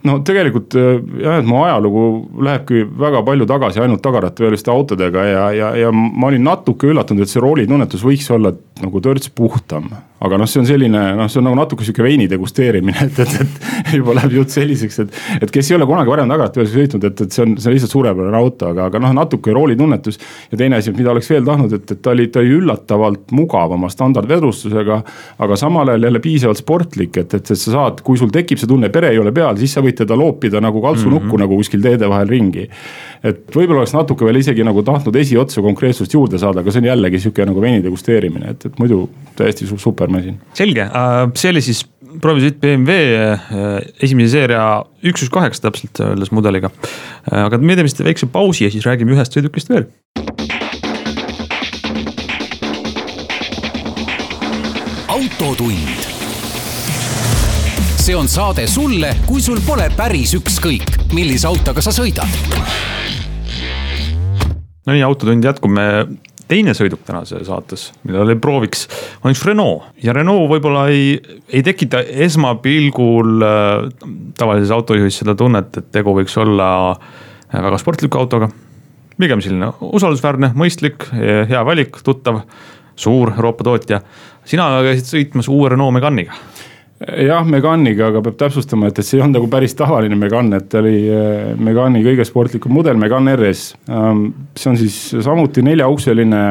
[0.08, 2.04] No tegelikult äh, jah, et mu ajalugu
[2.42, 7.32] lähebki väga palju tagasi ainult tagarattaveoliste autodega ja, ja, ja ma olin natuke üllatunud, et
[7.32, 9.90] see roolitunnetus võiks olla nagu törts puhtam
[10.22, 13.56] aga noh, see on selline noh, see on nagu natuke sihuke veini degusteerimine, et, et,
[13.82, 15.20] et juba läheb jutt selliseks, et.
[15.42, 17.94] et kes ei ole kunagi varem tagarattaveos sõitnud, et, et see on, see on lihtsalt
[17.96, 20.20] suurepärane auto, aga, aga noh, natuke roolitunnetus.
[20.52, 23.74] ja teine asi, mida oleks veel tahtnud, et, et ta oli, ta oli üllatavalt mugav
[23.74, 25.00] oma standardvedrustusega.
[25.42, 28.70] aga samal ajal jälle piisavalt sportlik, et, et, et sa saad, kui sul tekib see
[28.70, 31.44] tunne, pere ei ole peal, siis sa võid teda loopida nagu kaltsunukku mm -hmm.
[31.44, 32.68] nagu kuskil teede vahel ringi.
[33.22, 36.90] et võib-olla oleks natuke veel isegi nagu tahtnud esiotsa konkreetsust juurde saada, aga see on
[36.90, 40.40] jällegi sihuke nagu veini degusteerimine, et, et muidu täiesti super masin.
[40.54, 41.86] selge, äh, see oli siis
[42.20, 46.70] proovisõit BMW äh, esimese seeria üks, üks kaheksa täpselt öeldes mudeliga.
[47.32, 49.88] Äh, aga me teeme siit väikse pausi ja siis räägime ühest sõidukist veel.
[55.12, 56.11] autotund.
[58.02, 62.26] See on saade sulle, kui sul pole päris ükskõik, millise autoga sa sõidad.
[64.82, 65.84] no nii, autotund jätkub, me
[66.50, 68.88] teine sõiduk tänases saates, oli prooviks,
[69.22, 71.12] on üks Renault ja Renault võib-olla ei,
[71.46, 73.86] ei tekita esmapilgul äh,
[74.38, 78.50] tavalises autojuhis seda tunnet, et tegu võiks olla äh, väga sportliku autoga.
[79.14, 82.42] pigem selline usaldusväärne, mõistlik, hea valik, tuttav,
[82.98, 84.02] suur Euroopa tootja.
[84.44, 86.34] sina käisid sõitmas uue Renault Meganiga
[87.26, 90.68] jah, Meganiga, aga peab täpsustama, et, et see ei olnud nagu päris tavaline Megane, et
[90.72, 93.72] ta oli äh, Megani kõige sportlikum mudel, Megane RS.
[93.90, 96.44] Ähm, see on siis samuti neljaukseline,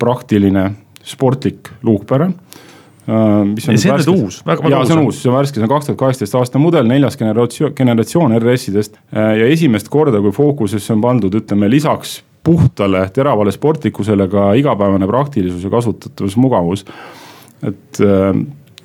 [0.00, 0.64] praktiline,
[1.02, 3.78] sportlik luukpära äh, mis on.
[3.78, 4.88] see on nüüd uus, väga, väga uus.
[4.88, 7.74] see on uus, see on värske, see on kaks tuhat kaheksateist aasta mudel, neljas generatsioon,
[7.78, 9.00] generatsioon RS-idest.
[9.10, 15.06] Äh, ja esimest korda, kui fookusesse on pandud, ütleme lisaks puhtale teravale sportlikkusele ka igapäevane
[15.06, 16.86] praktilisus ja kasutatavusmugavus.
[17.62, 18.00] et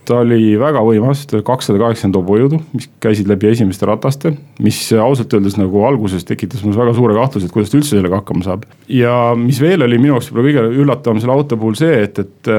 [0.08, 4.34] ta oli väga võimas, kakssada kaheksakümmend hobujõudu, mis käisid läbi esimeste rataste.
[4.64, 8.22] mis ausalt öeldes nagu alguses tekitas minus väga suure kahtluse, et kuidas ta üldse sellega
[8.22, 8.64] hakkama saab.
[8.88, 12.52] ja mis veel oli minu jaoks võib-olla kõige üllatavam selle auto puhul see, et, et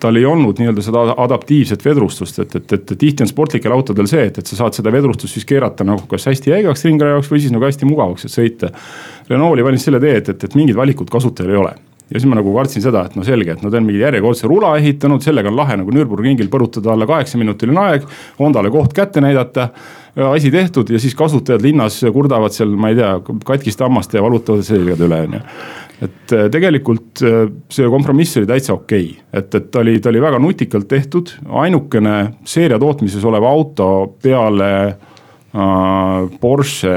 [0.00, 4.30] tal ei olnud nii-öelda seda adaptiivset vedrustust, et, et, et tihti on sportlikel autodel see,
[4.30, 7.42] et, et sa saad seda vedrustust siis keerata nagu kas hästi jäigaks ringraja jaoks või
[7.42, 8.72] siis nagu hästi mugavaks, et sõita.
[9.28, 11.78] Renault oli valinud selle tee, et, et, et mingid valikud kasutajal ei ole
[12.10, 14.74] ja siis ma nagu kartsin seda, et no selge, et nad on mingi järjekordse rula
[14.80, 18.08] ehitanud, sellega on lahe nagu Nürburgringil põrutada alla kaheksaminutiline aeg.
[18.40, 19.68] Hondale koht kätte näidata,
[20.30, 23.12] asi tehtud ja siis kasutajad linnas kurdavad seal, ma ei tea,
[23.46, 25.44] katkiste hammaste ja valutavad selgade üle, on ju
[26.00, 27.42] et äh, tegelikult äh,
[27.72, 31.34] see kompromiss oli täitsa okei okay., et, et ta oli, ta oli väga nutikalt tehtud,
[31.62, 32.16] ainukene
[32.48, 33.90] seeria tootmises olev auto
[34.22, 36.96] peale äh, Porsche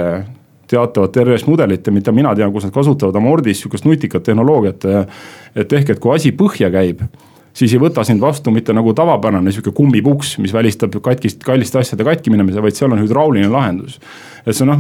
[0.73, 4.89] teatavat RS mudelit ja mida mina tean, kus nad kasutavad Amordis sihukest nutikat tehnoloogiat.
[5.55, 7.05] et ehk, et kui asi põhja käib
[7.57, 12.05] siis ei võta sind vastu mitte nagu tavapärane sihuke kummipuks, mis välistab katkist, kalliste asjade
[12.05, 13.99] katki minemise, vaid seal on hüdrauliline lahendus.
[14.45, 14.79] et see noh,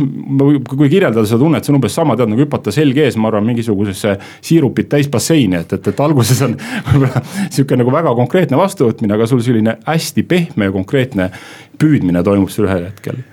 [0.67, 3.45] kui kirjeldada seda tunnet, see on umbes sama, tead nagu hüpata selg ees, ma arvan,
[3.47, 6.57] mingisugusesse siirupit täis basseini, et, et, et alguses on
[6.89, 11.29] võib-olla sihuke nagu väga konkreetne vastuvõtmine, aga sul selline hästi pehme ja konkreetne
[11.79, 13.23] püüdmine toimub seal ühel hetkel.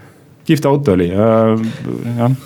[0.46, 1.66] kihvt auto oli äh,,
[2.20, 2.38] jah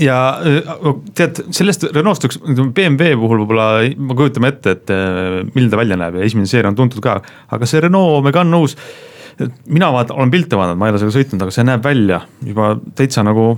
[0.00, 5.72] ja äh, tead, sellest Renault'st üks, BMW puhul võib-olla me kujutame ette, et äh, milline
[5.72, 7.18] ta välja näeb ja esimene seeria on tuntud ka,
[7.52, 8.76] aga see Renault Megane uus
[9.72, 12.74] mina vaatan, olen pilte vaadanud, ma ei ole sellega sõitnud, aga see näeb välja juba
[12.98, 13.54] täitsa nagu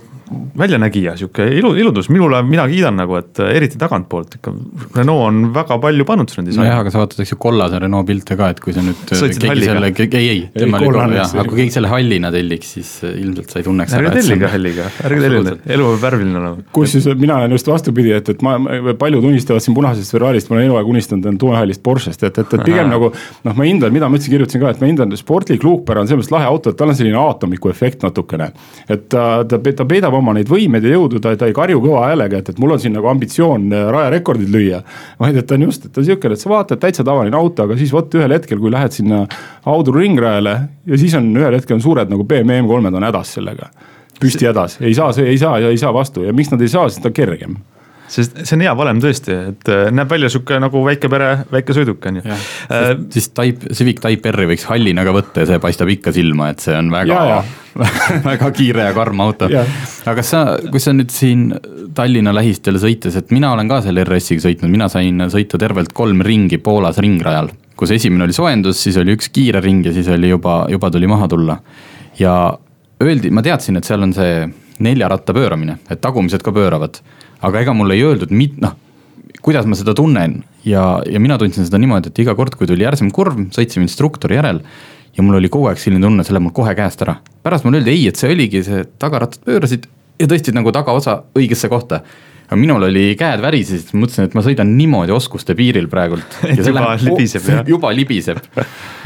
[0.58, 4.52] väljanägija, sihuke ilu, iludus, minule, mina kiidan nagu, et eriti tagantpoolt ikka.
[4.96, 6.64] Renault on väga palju pannud sinna disaini.
[6.64, 9.02] nojah, aga sa vaatad, eks ju kollase Renault pilte ka, et kui sa nüüd.
[9.10, 9.74] sõitsid halliga?
[10.04, 13.52] ei, ei, tema oli kollane jah, aga kui keegi selle hallina telliks, siis äh, ilmselt
[13.52, 13.96] sa ei tunneks.
[13.98, 16.66] ärge tellige halliga, ärge tellige, elu on värviline olema.
[16.78, 18.56] kusjuures mina olen just vastupidi, et, et ma,
[19.00, 22.88] paljud unistavad siin punasest Ferrarist, ma olen eluaeg unistanud tumehallist Porschest, et, et, et pigem
[22.92, 23.12] nagu.
[23.44, 26.24] noh, ma hindan, mida ma üldse kirjutasin ka, et ma hindan sportlik luukpär on selles
[26.24, 28.50] mõttes lahe auto, et tal on selline aatomiku efekt natukene.
[28.88, 32.06] et ta, ta, ta peidab oma neid võimeid ja jõudu, ta, ta ei karju kõva
[32.08, 34.82] häälega, et, et mul on siin nagu ambitsioon äh, rajarekordid lüüa.
[35.20, 37.68] vaid et ta on just, et ta on sihukene, et sa vaatad täitsa tavaline auto,
[37.68, 39.24] aga siis vot ühel hetkel, kui lähed sinna
[39.70, 43.70] Audru ringrajale ja siis on ühel hetkel on suured nagu BMW M3-d on hädas sellega.
[44.20, 47.02] püsti hädas, ei saa, ei saa ei saa vastu ja miks nad ei saa, sest
[47.02, 47.56] ta on kergem
[48.10, 51.76] sest see on hea valem tõesti, et äh, näeb välja sihuke nagu väike pere, väike
[51.76, 52.24] sõiduk on ju.
[52.28, 56.50] Äh, siis Type, Civic Type R-i võiks hallina ka võtta ja see paistab ikka silma,
[56.52, 57.42] et see on väga,
[58.30, 59.48] väga kiire ja karm auto.
[59.48, 61.48] aga kas sa, kui sa nüüd siin
[61.94, 66.24] Tallinna lähistel sõites, et mina olen ka selle RS-iga sõitnud, mina sain sõita tervelt kolm
[66.26, 67.52] ringi Poolas ringrajal.
[67.74, 71.08] kus esimene oli soojendus, siis oli üks kiire ring ja siis oli juba, juba tuli
[71.10, 71.58] maha tulla.
[72.18, 72.34] ja
[73.02, 74.44] öeldi, ma teadsin, et seal on see
[74.82, 76.98] nelja ratta pööramine, et tagumised ka pööravad.
[77.44, 78.32] Aga ega mulle ei öeldud,
[78.62, 78.74] noh,
[79.44, 80.42] kuidas ma seda tunnen.
[80.64, 84.38] Ja, ja mina tundsin seda niimoodi, et iga kord, kui tuli järsem kurv, sõitsime instruktori
[84.38, 84.62] järel
[85.14, 87.18] ja mul oli kogu aeg selline tunne, see läheb mul kohe käest ära.
[87.42, 89.86] pärast mulle öeldi ei, et see oligi see tagarattad pöörasid
[90.18, 92.00] ja tõstsid nagu tagaosa õigesse kohta
[92.44, 96.38] aga minul oli käed värisesid, mõtlesin, et ma sõidan niimoodi oskuste piiril praegult.
[96.58, 97.64] juba läheb, libiseb jah.
[97.68, 98.40] juba libiseb.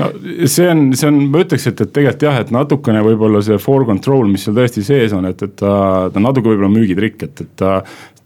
[0.01, 0.11] no
[0.45, 3.87] see on, see on, ma ütleks, et, et tegelikult jah, et natukene võib-olla see for
[3.89, 5.73] control, mis seal tõesti sees on, et, et ta,
[6.13, 7.77] ta natuke võib-olla müügitrikk, et, et ta,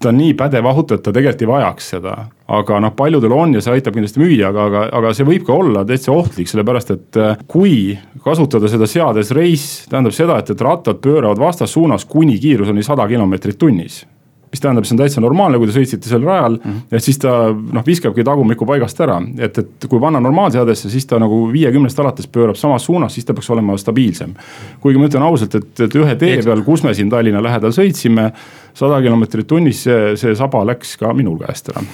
[0.02, 2.14] ta on nii pädev auto, et ta tegelikult ei vajaks seda.
[2.52, 5.54] aga noh, paljudel on ja see aitab kindlasti müüa, aga, aga, aga see võib ka
[5.56, 10.64] olla täitsa ohtlik, sellepärast et äh, kui kasutada seda seades reis, tähendab seda, et, et
[10.64, 14.02] rattad pööravad vastassuunas kuni kiiruseni sada kilomeetrit tunnis
[14.52, 16.96] mis tähendab, see on täitsa normaalne, kui te sõitsite seal rajal mm, -hmm.
[16.98, 21.18] et siis ta noh, viskabki tagumikku paigast ära, et, et kui panna normaalseadesse, siis ta
[21.22, 24.34] nagu viiekümnest alates pöörab samas suunas, siis ta peaks olema stabiilsem.
[24.80, 28.32] kuigi ma ütlen ausalt, et, et ühe tee peal, kus me siin Tallinna lähedal sõitsime,
[28.74, 31.84] sada kilomeetrit tunnis, see, see saba läks ka minul käest ära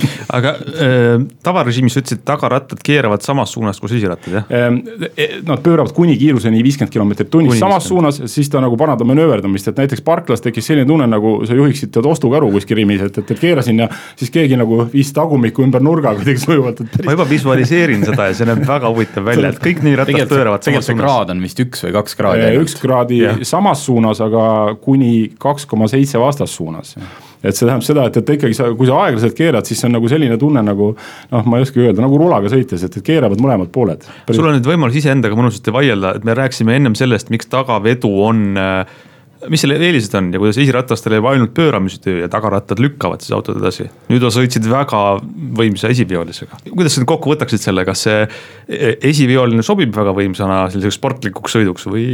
[0.36, 4.80] aga äh, tavarežiimis sa ütlesid, tagarattad keeravad samas suunas kus esirattad jah ähm,?
[5.46, 7.88] Nad pööravad kuni kiiruseni viiskümmend kilomeetrit tunnis samas 50.
[7.88, 11.92] suunas, siis ta nagu parandab manööverdamist, et näiteks parklas tekkis selline tunne, nagu sa juhiksid
[11.94, 15.84] tead ostukaru kuskil Rimis, et, et, et keerasin ja siis keegi nagu viis tagumikku ümber
[15.84, 16.84] nurga kuidagi sujuvalt.
[17.04, 20.64] Ma juba visualiseerin seda ja see näeb väga huvitav välja, et kõik nii rattad pööravad
[20.68, 21.02] samas suunas.
[21.02, 22.48] kraad on vist üks või kaks kraadi.
[22.62, 23.36] üks kraadi ja.
[23.48, 24.46] samas suunas, aga
[24.82, 26.96] kuni kaks koma seitse vastassuunas
[27.42, 29.96] et see tähendab seda, et, et ikkagi sa, kui sa aeglaselt keerad, siis see on
[29.98, 33.42] nagu selline tunne nagu noh, ma ei oskagi öelda, nagu rulaga sõites, et, et keeravad
[33.42, 34.04] mõlemad pooled.
[34.30, 38.44] sul on nüüd võimalus iseendaga mõnusasti vaielda, et me rääkisime ennem sellest, miks tagavedu on
[38.60, 39.00] äh,
[39.50, 43.58] mis selle eelised on ja kuidas esiratastel jääb ainult pööramistöö ja tagarattad lükkavad siis autot
[43.58, 43.88] edasi.
[44.10, 45.02] nüüd sa sõitsid väga
[45.58, 46.62] võimsa esiviolisega.
[46.70, 51.58] kuidas sa nüüd kokku võtaksid selle, kas see e-, esivioline sobib väga võimsana selliseks sportlikuks
[51.58, 52.06] sõiduks või,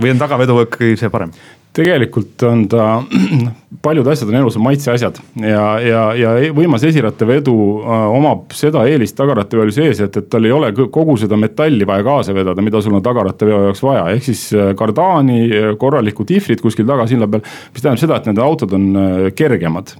[0.00, 1.34] või on tagavedu ikkagi see parem?
[1.74, 3.02] Tegelikult on ta,
[3.84, 9.66] paljud asjad on elus maitseasjad ja, ja, ja võimas esirattavedu äh, omab seda eelist tagarattaveo
[9.74, 13.04] sees, et, et tal ei ole kogu seda metalli vaja kaasa vedada, mida sul on
[13.04, 15.40] tagarattaveo jaoks vaja, ehk siis äh, kardaani,
[15.80, 17.42] korralikku difrit kuskil tagasilla peal.
[17.44, 19.96] mis tähendab seda, et need autod on äh, kergemad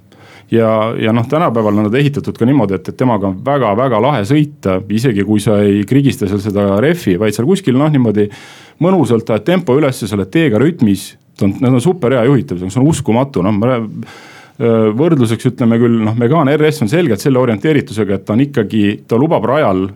[0.54, 4.22] ja, ja noh, tänapäeval on nad ehitatud ka niimoodi, et, et temaga on väga-väga lahe
[4.28, 8.28] sõita, isegi kui sa ei krigista seal seda rehvi, vaid seal kuskil noh, niimoodi
[8.84, 12.66] mõnusalt ajad tempo ülesse, sa oled teega rütmis ta on, need on super hea juhitavus,
[12.68, 13.78] see on uskumatu, noh ma
[14.54, 19.18] võrdluseks ütleme küll, noh, Megane RS on selgelt selle orienteeritusega, et ta on ikkagi, ta
[19.18, 19.88] lubab rajal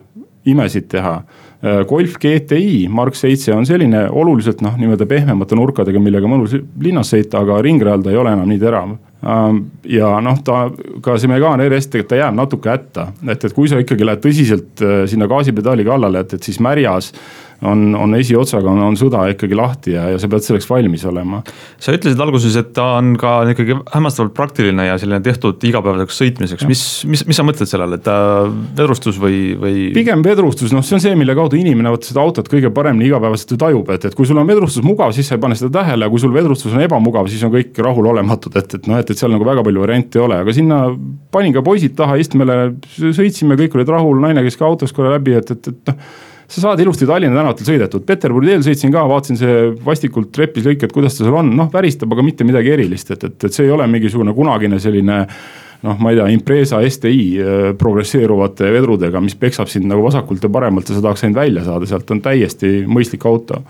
[0.49, 1.13] imesid teha
[1.59, 7.41] Golf GTI Mark seitse on selline oluliselt noh, nii-öelda pehmemate nurkadega, millega mõnus linnas sõita,
[7.43, 8.93] aga ringrajal ta ei ole enam nii terav.
[9.91, 10.61] ja noh, ta
[11.03, 14.23] ka see Megane RS tegelikult ta jääb natuke hätta, et, et kui sa ikkagi lähed
[14.23, 17.11] tõsiselt sinna gaasipedaali kallale, et, et siis märjas
[17.61, 21.41] on, on esiotsaga on, on sõda ikkagi lahti ja, ja sa pead selleks valmis olema.
[21.81, 26.67] sa ütlesid alguses, et ta on ka ikkagi hämmastavalt praktiline ja selline tehtud igapäevaseks sõitmiseks,
[26.69, 28.17] mis, mis, mis sa mõtled sellele, et ta
[28.77, 29.89] vedrustus või, või?
[29.95, 33.55] pigem vedrustus, noh, see on see, mille kaudu inimene vot seda autot kõige paremini igapäevaselt
[33.55, 36.07] ju tajub, et, et kui sul on vedrustus mugav, siis sa ei pane seda tähele,
[36.11, 39.35] kui sul vedrustus on ebamugav, siis on kõik rahulolematud, et, et noh, et, et seal
[39.35, 40.81] nagu väga palju variante ei ole, aga sinna
[41.33, 42.57] panin ka poisid taha istmele,
[42.95, 46.63] sõitsime, kõik olid rahul, naine käis ka autos korra läbi, et, et, et noh sa
[46.63, 50.93] saad ilusti Tallinna tänavatel sõidetud, Peterburi teel sõitsin ka, vaatasin see vastikult trepis lõik, et
[50.95, 53.73] kuidas ta seal on, noh väristab, aga mitte midagi erilist, et, et, et see ei
[53.75, 55.19] ole mingisugune kunagine selline
[55.85, 60.51] noh, ma ei tea, Impreza STi äh, progresseeruvate vedrudega, mis peksab sind nagu vasakult ja
[60.51, 63.63] paremalt ja sa tahaks ainult välja saada, sealt on täiesti mõistlik auto.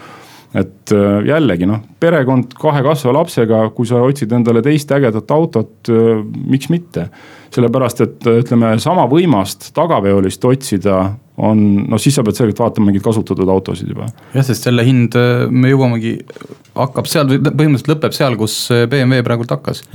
[0.58, 5.76] Et äh, jällegi noh, perekond kahe kasvava lapsega, kui sa otsid endale teist ägedat autot,
[5.94, 7.10] äh, miks mitte.
[7.50, 11.00] sellepärast, et ütleme sama võimast tagaveolist otsida
[11.40, 14.10] on, noh siis sa pead selgelt vaatama mingeid kasutatud autosid juba.
[14.34, 15.16] jah, sest selle hind,
[15.50, 16.16] me jõuamegi,
[16.78, 18.58] hakkab seal, põhimõtteliselt lõpeb seal, kus
[18.92, 19.86] BMW praegult hakkas.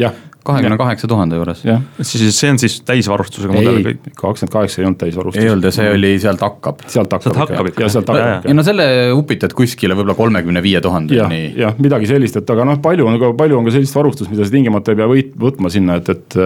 [0.44, 1.62] Kahekümne kaheksa tuhande juures.
[2.00, 5.42] siis see on siis täisvarustusega mudel kakskümmend kaheksa ei olnud täisvarustus.
[5.42, 6.84] ei olnud ja see oli sealt hakkab.
[6.86, 7.84] sealt hakkab, hakkab ikka.
[7.86, 8.48] ja sealt hakkab.
[8.48, 8.86] ja no selle
[9.16, 11.42] upitad kuskile võib-olla kolmekümne viie tuhandeni.
[11.60, 14.44] jah, midagi sellist, et aga noh, palju on ka, palju on ka sellist varustust, mida
[14.44, 16.40] sa tingimata ei pea võit, võtma sinna, et, et,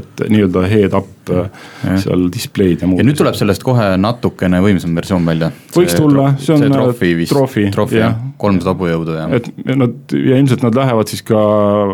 [0.00, 3.00] et nii-öelda head-up seal displeid ja muud.
[3.00, 5.50] ja nüüd tuleb sellest kohe natukene võimsam versioon välja.
[5.74, 6.66] võiks tulla, see on.
[6.72, 9.26] trofi vist, trofi jah, kolmsada hobujõudu ja.
[9.38, 11.40] et nad ja ilmselt nad lähevad siis ka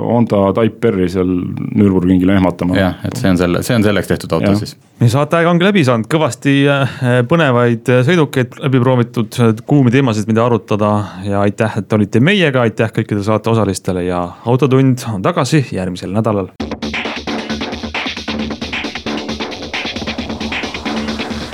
[0.01, 2.77] Honda Type R-i seal Nürburgringile ehmatama.
[2.79, 4.59] jah, et see on selle, see on selleks tehtud auto ja.
[4.61, 4.77] siis.
[5.01, 6.97] meie saateaeg ongi läbi saanud, kõvasti äh,
[7.31, 10.93] põnevaid äh, sõidukeid läbi proovitud, kuumi teemasid, mida arutada
[11.27, 16.53] ja aitäh, et olite meiega, aitäh kõikidele saate osalistele ja Autotund on tagasi järgmisel nädalal.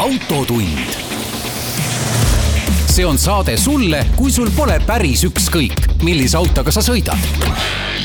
[0.06, 0.94] autotund.
[2.86, 7.95] see on saade sulle, kui sul pole päris ükskõik, millise autoga sa sõidad